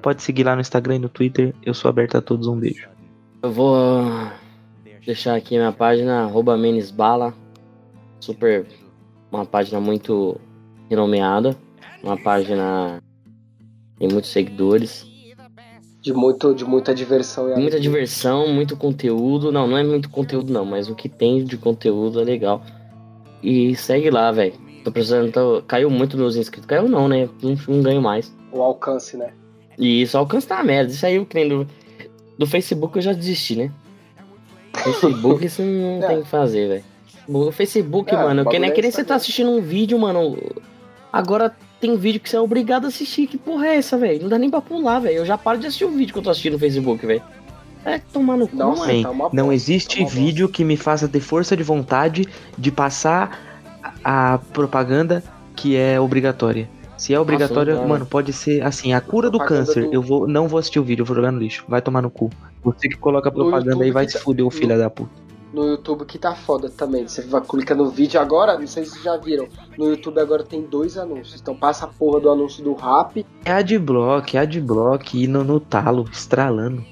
Pode 0.00 0.22
seguir 0.22 0.44
lá 0.44 0.54
no 0.54 0.62
Instagram 0.62 0.94
e 0.94 1.00
no 1.00 1.10
Twitter. 1.10 1.54
Eu 1.62 1.74
sou 1.74 1.90
aberto 1.90 2.16
a 2.16 2.22
todos. 2.22 2.46
Um 2.46 2.56
beijo. 2.56 2.88
Eu 3.42 3.52
vou 3.52 4.02
deixar 5.04 5.34
aqui 5.34 5.58
minha 5.58 5.72
página, 5.72 6.22
arroba 6.22 6.56
menesbala. 6.56 7.34
Super 8.18 8.66
uma 9.30 9.44
página 9.44 9.80
muito 9.80 10.40
renomeada. 10.88 11.56
Uma 12.02 12.16
página. 12.16 13.02
Tem 13.98 14.08
muitos 14.08 14.30
seguidores. 14.30 15.06
De, 16.00 16.12
muito, 16.12 16.54
de 16.54 16.64
muita 16.64 16.94
diversão. 16.94 17.50
E 17.52 17.60
Muita 17.60 17.78
diversão, 17.80 18.48
muito 18.48 18.76
conteúdo. 18.76 19.50
Não, 19.50 19.66
não 19.66 19.76
é 19.76 19.82
muito 19.82 20.08
conteúdo, 20.08 20.52
não, 20.52 20.64
mas 20.64 20.88
o 20.88 20.94
que 20.94 21.08
tem 21.08 21.44
de 21.44 21.56
conteúdo 21.58 22.20
é 22.20 22.24
legal. 22.24 22.62
E 23.42 23.74
segue 23.76 24.08
lá, 24.10 24.30
velho. 24.30 24.54
Tô 24.84 24.92
precisando. 24.92 25.30
tô- 25.32 25.62
Caiu 25.66 25.90
muito 25.90 26.16
meus 26.16 26.36
inscritos. 26.36 26.66
Caiu 26.66 26.88
não, 26.88 27.08
né? 27.08 27.28
Não, 27.42 27.56
não 27.68 27.82
ganho 27.82 28.00
mais. 28.00 28.32
O 28.52 28.62
alcance, 28.62 29.16
né? 29.16 29.32
E 29.76 30.02
isso 30.02 30.16
alcança 30.16 30.48
tá 30.48 30.54
uma 30.56 30.64
merda. 30.64 30.92
Isso 30.92 31.04
aí 31.04 31.16
eu 31.16 31.26
que 31.26 31.34
nem 31.34 31.48
do, 31.48 31.66
do 32.38 32.46
Facebook 32.46 32.96
eu 32.96 33.02
já 33.02 33.12
desisti, 33.12 33.56
né? 33.56 33.70
Facebook 34.74 35.44
isso 35.44 35.62
não 35.62 36.02
É. 36.02 36.06
tem 36.06 36.18
o 36.18 36.22
que 36.22 36.28
fazer, 36.28 36.68
velho. 36.68 36.84
O 37.28 37.52
Facebook, 37.52 38.12
É, 38.14 38.16
mano, 38.16 38.42
o 38.42 38.46
que 38.48 38.58
nem 38.58 38.70
é 38.70 38.72
que 38.72 38.80
nem 38.80 38.90
você 38.90 39.04
tá 39.04 39.14
assistindo 39.16 39.50
um 39.50 39.60
vídeo, 39.60 39.98
mano. 39.98 40.36
Agora 41.12 41.54
tem 41.80 41.96
vídeo 41.96 42.20
que 42.20 42.28
você 42.28 42.36
é 42.36 42.40
obrigado 42.40 42.86
a 42.86 42.88
assistir. 42.88 43.26
Que 43.26 43.36
porra 43.36 43.66
é 43.68 43.76
essa, 43.76 43.96
velho? 43.98 44.22
Não 44.22 44.28
dá 44.28 44.38
nem 44.38 44.48
pra 44.50 44.60
pular, 44.60 44.98
velho. 45.00 45.18
Eu 45.18 45.26
já 45.26 45.36
paro 45.36 45.58
de 45.58 45.66
assistir 45.66 45.84
o 45.84 45.90
vídeo 45.90 46.12
que 46.12 46.18
eu 46.18 46.22
tô 46.22 46.30
assistindo 46.30 46.54
no 46.54 46.58
Facebook, 46.58 47.04
velho. 47.06 47.22
É 47.84 47.98
tomar 48.12 48.36
no 48.36 48.48
cu, 48.48 48.56
Nossa, 48.56 49.02
tá 49.02 49.10
uma 49.10 49.30
não 49.32 49.52
existe 49.52 49.96
tá 49.98 50.02
uma 50.02 50.10
vídeo 50.10 50.48
que 50.48 50.64
me 50.64 50.76
faça 50.76 51.06
ter 51.08 51.20
força 51.20 51.56
de 51.56 51.62
vontade 51.62 52.26
de 52.56 52.72
passar 52.72 53.38
a 54.04 54.38
propaganda 54.52 55.22
que 55.54 55.76
é 55.76 55.98
obrigatória. 56.00 56.68
Se 56.96 57.14
é 57.14 57.20
obrigatória, 57.20 57.74
não 57.74 57.82
dá. 57.82 57.88
mano, 57.88 58.06
pode 58.06 58.32
ser 58.32 58.62
assim, 58.62 58.92
a 58.92 59.00
cura 59.00 59.30
do 59.30 59.38
câncer. 59.38 59.84
do- 59.86 59.94
Eu 59.94 60.02
vou, 60.02 60.26
não 60.26 60.48
vou 60.48 60.58
assistir 60.58 60.80
o 60.80 60.82
vídeo, 60.82 61.02
eu 61.02 61.06
vou 61.06 61.14
jogar 61.14 61.30
no 61.30 61.38
lixo. 61.38 61.64
Vai 61.68 61.80
tomar 61.80 62.02
no 62.02 62.10
cu. 62.10 62.28
Você 62.64 62.88
que 62.88 62.96
coloca 62.96 63.30
propaganda 63.30 63.70
YouTube 63.70 63.84
aí 63.84 63.90
vai 63.92 64.08
se 64.08 64.18
fuder, 64.18 64.44
o 64.44 64.50
filho 64.50 64.76
da 64.76 64.90
puta. 64.90 65.10
No 65.58 65.66
YouTube 65.66 66.04
que 66.04 66.18
tá 66.18 66.36
foda 66.36 66.70
também. 66.70 67.08
Você 67.08 67.22
vai 67.22 67.40
clicar 67.40 67.76
no 67.76 67.90
vídeo 67.90 68.20
agora, 68.20 68.56
não 68.56 68.66
sei 68.68 68.84
se 68.84 68.90
vocês 68.92 69.02
já 69.02 69.16
viram. 69.16 69.48
No 69.76 69.88
YouTube 69.88 70.20
agora 70.20 70.44
tem 70.44 70.62
dois 70.62 70.96
anúncios. 70.96 71.40
Então 71.40 71.52
passa 71.56 71.84
a 71.84 71.88
porra 71.88 72.20
do 72.20 72.30
anúncio 72.30 72.62
do 72.62 72.74
rap. 72.74 73.26
É 73.44 73.50
adblock, 73.50 74.36
é 74.36 74.40
adblock, 74.40 75.20
e 75.20 75.26
no, 75.26 75.58
talo, 75.58 76.08
estralando. 76.12 76.84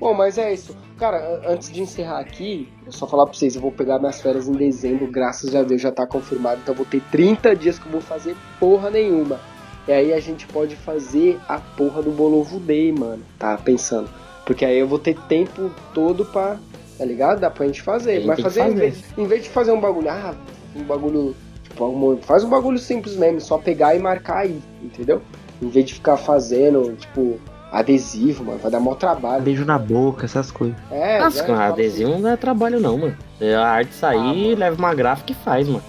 Bom, 0.00 0.12
mas 0.12 0.38
é 0.38 0.52
isso. 0.52 0.76
Cara, 0.98 1.40
antes 1.46 1.70
de 1.70 1.82
encerrar 1.82 2.18
aqui, 2.18 2.68
eu 2.84 2.90
só 2.90 3.06
falar 3.06 3.26
pra 3.26 3.34
vocês, 3.34 3.54
eu 3.54 3.62
vou 3.62 3.70
pegar 3.70 4.00
minhas 4.00 4.20
férias 4.20 4.48
em 4.48 4.52
dezembro, 4.54 5.06
graças 5.06 5.54
a 5.54 5.62
Deus 5.62 5.80
já 5.80 5.92
tá 5.92 6.04
confirmado. 6.04 6.62
Então 6.62 6.72
eu 6.72 6.78
vou 6.78 6.86
ter 6.86 7.00
30 7.12 7.54
dias 7.54 7.78
que 7.78 7.86
eu 7.86 7.92
vou 7.92 8.00
fazer 8.00 8.34
porra 8.58 8.90
nenhuma. 8.90 9.38
E 9.86 9.92
aí 9.92 10.12
a 10.12 10.18
gente 10.18 10.48
pode 10.48 10.74
fazer 10.74 11.38
a 11.48 11.60
porra 11.60 12.02
do 12.02 12.10
Bolovo 12.10 12.58
Day, 12.58 12.90
mano. 12.90 13.22
Tá 13.38 13.56
pensando. 13.56 14.10
Porque 14.44 14.64
aí 14.64 14.78
eu 14.78 14.88
vou 14.88 14.98
ter 14.98 15.16
tempo 15.28 15.70
todo 15.94 16.24
pra. 16.24 16.58
Tá 16.98 17.04
ligado? 17.04 17.40
Dá 17.40 17.50
pra 17.50 17.66
gente 17.66 17.80
A 17.80 17.84
fazer. 17.84 18.16
gente 18.18 18.26
Mas 18.26 18.36
que 18.36 18.42
fazer, 18.42 18.60
Em, 18.60 18.64
fazer. 18.64 18.74
vez, 18.80 19.04
em 19.18 19.26
vez 19.26 19.42
de 19.42 19.48
fazer 19.50 19.72
um 19.72 19.80
bagulho. 19.80 20.08
Ah, 20.10 20.34
um 20.76 20.82
bagulho. 20.84 21.34
Tipo, 21.64 21.86
um- 21.86 22.18
faz 22.22 22.44
um 22.44 22.48
bagulho 22.48 22.78
simples 22.78 23.16
mesmo. 23.16 23.40
Só 23.40 23.58
pegar 23.58 23.94
e 23.94 23.98
marcar 23.98 24.38
aí. 24.38 24.60
Entendeu? 24.82 25.20
Em 25.60 25.68
vez 25.68 25.86
de 25.86 25.94
ficar 25.94 26.16
fazendo, 26.16 26.94
tipo, 26.96 27.38
adesivo, 27.72 28.44
mano. 28.44 28.58
Vai 28.58 28.70
dar 28.70 28.78
maior 28.80 28.94
trabalho. 28.94 29.42
Beijo 29.42 29.64
na 29.64 29.78
boca, 29.78 30.24
essas 30.26 30.50
coisas. 30.52 30.76
É, 30.90 31.18
Nossa, 31.18 31.42
com 31.42 31.52
Fala 31.52 31.66
adesivo 31.72 32.10
não 32.12 32.22
dá 32.22 32.36
trabalho 32.36 32.78
não, 32.78 32.96
mano. 32.98 33.16
É 33.40 33.54
A 33.54 33.66
arte 33.66 33.92
sair, 33.94 34.54
Ah, 34.54 34.58
leva 34.58 34.76
uma 34.76 34.94
gráfica 34.94 35.32
e 35.32 35.34
faz, 35.34 35.66
mano. 35.66 35.82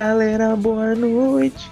Galera, 0.00 0.56
boa 0.56 0.94
noite. 0.96 1.70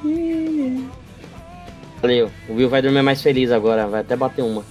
Valeu. 2.00 2.30
O 2.48 2.54
Will 2.54 2.68
vai 2.68 2.80
dormir 2.80 3.02
mais 3.02 3.20
feliz 3.20 3.50
agora, 3.50 3.87
vai 3.88 4.00
até 4.02 4.14
bater 4.16 4.42
uma. 4.42 4.62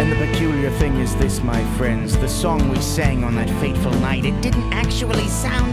And 0.00 0.10
the 0.10 0.16
peculiar 0.16 0.70
thing 0.72 0.96
is 0.96 1.14
this, 1.16 1.42
my 1.42 1.62
friends. 1.76 2.16
The 2.18 2.28
song 2.28 2.68
we 2.70 2.80
sang 2.80 3.24
on 3.24 3.34
that 3.36 3.50
fateful 3.60 3.92
night, 4.00 4.24
it 4.24 4.40
didn't 4.40 4.72
actually 4.72 5.28
sound 5.28 5.63